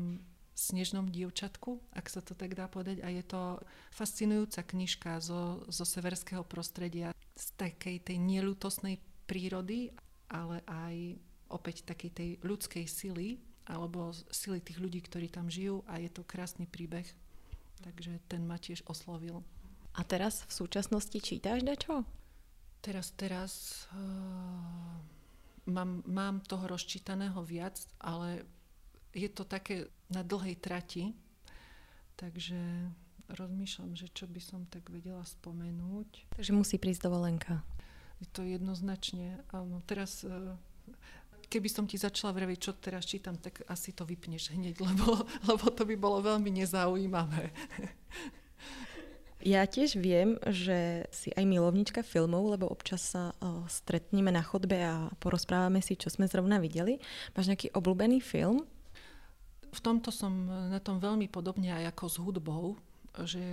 snežnom 0.57 1.07
dievčatku, 1.13 1.79
ak 1.93 2.09
sa 2.09 2.25
to 2.25 2.33
tak 2.33 2.57
dá 2.57 2.67
povedať. 2.67 3.05
A 3.05 3.13
je 3.13 3.23
to 3.23 3.61
fascinujúca 3.93 4.65
knižka 4.65 5.21
zo, 5.21 5.63
zo 5.69 5.85
severského 5.85 6.43
prostredia, 6.43 7.13
z 7.37 7.47
takej 7.61 8.03
tej 8.03 8.17
nelutosnej 8.19 8.99
prírody, 9.29 9.93
ale 10.33 10.65
aj 10.67 11.21
opäť 11.53 11.87
takej 11.87 12.11
tej 12.11 12.31
ľudskej 12.43 12.85
sily, 12.89 13.39
alebo 13.67 14.15
sily 14.31 14.63
tých 14.63 14.79
ľudí, 14.79 15.03
ktorí 15.03 15.27
tam 15.27 15.51
žijú 15.51 15.83
a 15.91 15.99
je 15.99 16.11
to 16.11 16.23
krásny 16.23 16.71
príbeh. 16.71 17.07
Takže 17.83 18.23
ten 18.31 18.47
ma 18.47 18.57
tiež 18.57 18.87
oslovil. 18.87 19.43
A 19.97 20.05
teraz 20.07 20.47
v 20.47 20.53
súčasnosti 20.65 21.19
čítaš 21.19 21.67
dačo? 21.67 22.07
Teraz, 22.81 23.11
teraz 23.19 23.53
uh, 23.91 25.03
mám, 25.67 26.05
mám 26.07 26.45
toho 26.47 26.71
rozčítaného 26.71 27.43
viac, 27.43 27.81
ale 27.99 28.47
je 29.17 29.27
to 29.33 29.43
také 29.43 29.91
na 30.13 30.23
dlhej 30.23 30.55
trati, 30.61 31.17
takže 32.15 32.57
rozmýšľam, 33.27 33.99
že 33.99 34.07
čo 34.15 34.31
by 34.31 34.39
som 34.39 34.69
tak 34.71 34.87
vedela 34.93 35.25
spomenúť. 35.27 36.31
Takže 36.39 36.53
musí 36.55 36.79
prísť 36.79 37.11
dovolenka. 37.11 37.67
Je 38.23 38.29
to 38.31 38.47
jednoznačne, 38.47 39.43
áno. 39.51 39.83
Teraz 39.89 40.23
uh, 40.23 40.55
keby 41.47 41.69
som 41.71 41.85
ti 41.87 41.97
začala 41.97 42.35
vraviť, 42.35 42.59
čo 42.59 42.73
teraz 42.79 43.07
čítam, 43.07 43.39
tak 43.39 43.63
asi 43.71 43.95
to 43.95 44.03
vypneš 44.03 44.55
hneď, 44.55 44.83
lebo, 44.87 45.25
lebo 45.47 45.67
to 45.73 45.83
by 45.87 45.97
bolo 45.99 46.19
veľmi 46.23 46.51
nezaujímavé. 46.63 47.55
Ja 49.47 49.63
tiež 49.63 49.95
viem, 50.03 50.43
že 50.43 51.07
si 51.15 51.31
aj 51.31 51.47
milovnička 51.47 52.03
filmov, 52.03 52.59
lebo 52.59 52.67
občas 52.67 53.15
sa 53.15 53.31
o, 53.39 53.63
stretneme 53.71 54.35
na 54.35 54.43
chodbe 54.43 54.75
a 54.75 55.07
porozprávame 55.23 55.79
si, 55.79 55.95
čo 55.95 56.11
sme 56.11 56.27
zrovna 56.27 56.59
videli. 56.59 56.99
Máš 57.37 57.55
nejaký 57.55 57.71
obľúbený 57.71 58.19
film? 58.19 58.67
V 59.71 59.81
tomto 59.85 60.11
som 60.11 60.51
na 60.51 60.83
tom 60.83 60.99
veľmi 60.99 61.31
podobne 61.31 61.71
aj 61.79 61.95
ako 61.95 62.05
s 62.11 62.17
hudbou, 62.19 62.65
že 63.23 63.45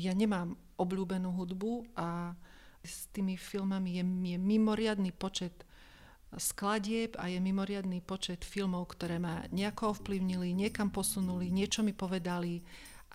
ja 0.00 0.10
nemám 0.16 0.56
obľúbenú 0.74 1.30
hudbu 1.30 1.92
a 1.94 2.34
s 2.86 3.10
tými 3.12 3.34
filmami 3.34 4.00
je, 4.00 4.04
je 4.32 4.38
mimoriadný 4.40 5.12
počet 5.12 5.65
skladieb 6.36 7.16
a 7.16 7.32
je 7.32 7.40
mimoriadný 7.40 8.04
počet 8.04 8.44
filmov, 8.44 8.92
ktoré 8.96 9.16
ma 9.16 9.44
nejako 9.50 9.96
ovplyvnili, 9.96 10.52
niekam 10.52 10.92
posunuli, 10.92 11.48
niečo 11.48 11.80
mi 11.80 11.96
povedali 11.96 12.60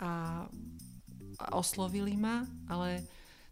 a, 0.01 0.43
a 1.37 1.45
oslovili 1.53 2.17
ma, 2.17 2.43
ale 2.65 3.05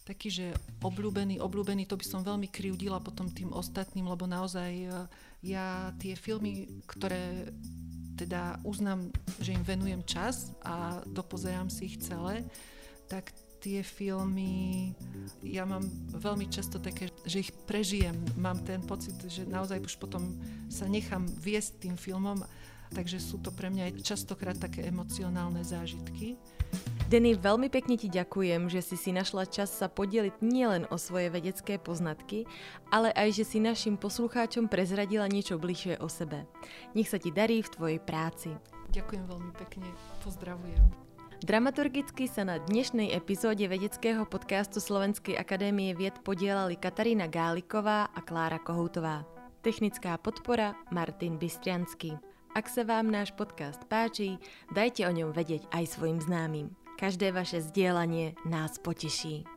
taký, 0.09 0.34
že 0.34 0.47
obľúbený, 0.82 1.38
obľúbený, 1.38 1.86
to 1.86 1.93
by 1.93 2.05
som 2.05 2.26
veľmi 2.26 2.49
kryudila 2.49 2.97
potom 2.97 3.30
tým 3.30 3.53
ostatným, 3.53 4.09
lebo 4.09 4.26
naozaj 4.26 4.72
e, 4.74 4.89
ja 5.45 5.93
tie 6.01 6.17
filmy, 6.17 6.82
ktoré 6.89 7.53
teda 8.17 8.57
uznám, 8.65 9.13
že 9.38 9.53
im 9.53 9.61
venujem 9.61 10.01
čas 10.03 10.49
a 10.65 11.05
dopozerám 11.05 11.70
si 11.70 11.93
ich 11.93 12.01
celé, 12.01 12.41
tak 13.05 13.32
tie 13.60 13.84
filmy, 13.84 14.95
ja 15.43 15.68
mám 15.68 15.84
veľmi 16.16 16.47
často 16.47 16.80
také, 16.80 17.12
že 17.28 17.43
ich 17.43 17.51
prežijem. 17.68 18.16
Mám 18.39 18.64
ten 18.64 18.80
pocit, 18.80 19.20
že 19.28 19.43
naozaj 19.43 19.84
už 19.84 19.99
potom 19.99 20.39
sa 20.72 20.88
nechám 20.88 21.28
viesť 21.28 21.84
tým 21.84 21.95
filmom, 21.99 22.39
takže 22.95 23.20
sú 23.20 23.38
to 23.43 23.51
pre 23.51 23.68
mňa 23.68 23.91
aj 23.91 23.93
častokrát 24.01 24.57
také 24.57 24.88
emocionálne 24.88 25.62
zážitky. 25.62 26.39
Denny, 27.10 27.34
veľmi 27.34 27.74
pekne 27.74 27.97
ti 27.97 28.05
ďakujem, 28.05 28.70
že 28.70 28.86
si 28.86 28.93
si 28.93 29.10
našla 29.10 29.49
čas 29.49 29.74
sa 29.74 29.89
podeliť 29.89 30.45
nielen 30.45 30.86
o 30.93 30.95
svoje 31.01 31.34
vedecké 31.34 31.82
poznatky, 31.82 32.45
ale 32.93 33.10
aj, 33.18 33.34
že 33.34 33.43
si 33.49 33.57
našim 33.57 33.97
poslucháčom 33.97 34.70
prezradila 34.70 35.26
niečo 35.26 35.57
bližšie 35.57 35.97
o 35.97 36.05
sebe. 36.05 36.45
Nech 36.93 37.10
sa 37.10 37.18
ti 37.18 37.34
darí 37.34 37.66
v 37.66 37.74
tvojej 37.74 37.99
práci. 37.99 38.53
Ďakujem 38.93 39.26
veľmi 39.26 39.51
pekne, 39.57 39.89
pozdravujem. 40.22 41.09
Dramaturgicky 41.40 42.28
sa 42.28 42.44
na 42.44 42.60
dnešnej 42.60 43.16
epizóde 43.16 43.64
vedeckého 43.64 44.28
podcastu 44.28 44.84
Slovenskej 44.84 45.40
akadémie 45.40 45.96
vied 45.96 46.20
podielali 46.20 46.76
Katarína 46.76 47.32
Gáliková 47.32 48.12
a 48.12 48.20
Klára 48.20 48.60
Kohoutová. 48.60 49.24
Technická 49.64 50.20
podpora 50.20 50.76
Martin 50.92 51.40
Bystriansky. 51.40 52.20
Ak 52.52 52.68
sa 52.68 52.84
vám 52.84 53.08
náš 53.08 53.32
podcast 53.40 53.80
páči, 53.88 54.36
dajte 54.76 55.08
o 55.08 55.16
ňom 55.16 55.32
vedieť 55.32 55.64
aj 55.72 55.96
svojim 55.96 56.20
známym. 56.20 56.76
Každé 57.00 57.32
vaše 57.32 57.64
zdieľanie 57.64 58.36
nás 58.44 58.76
poteší. 58.76 59.48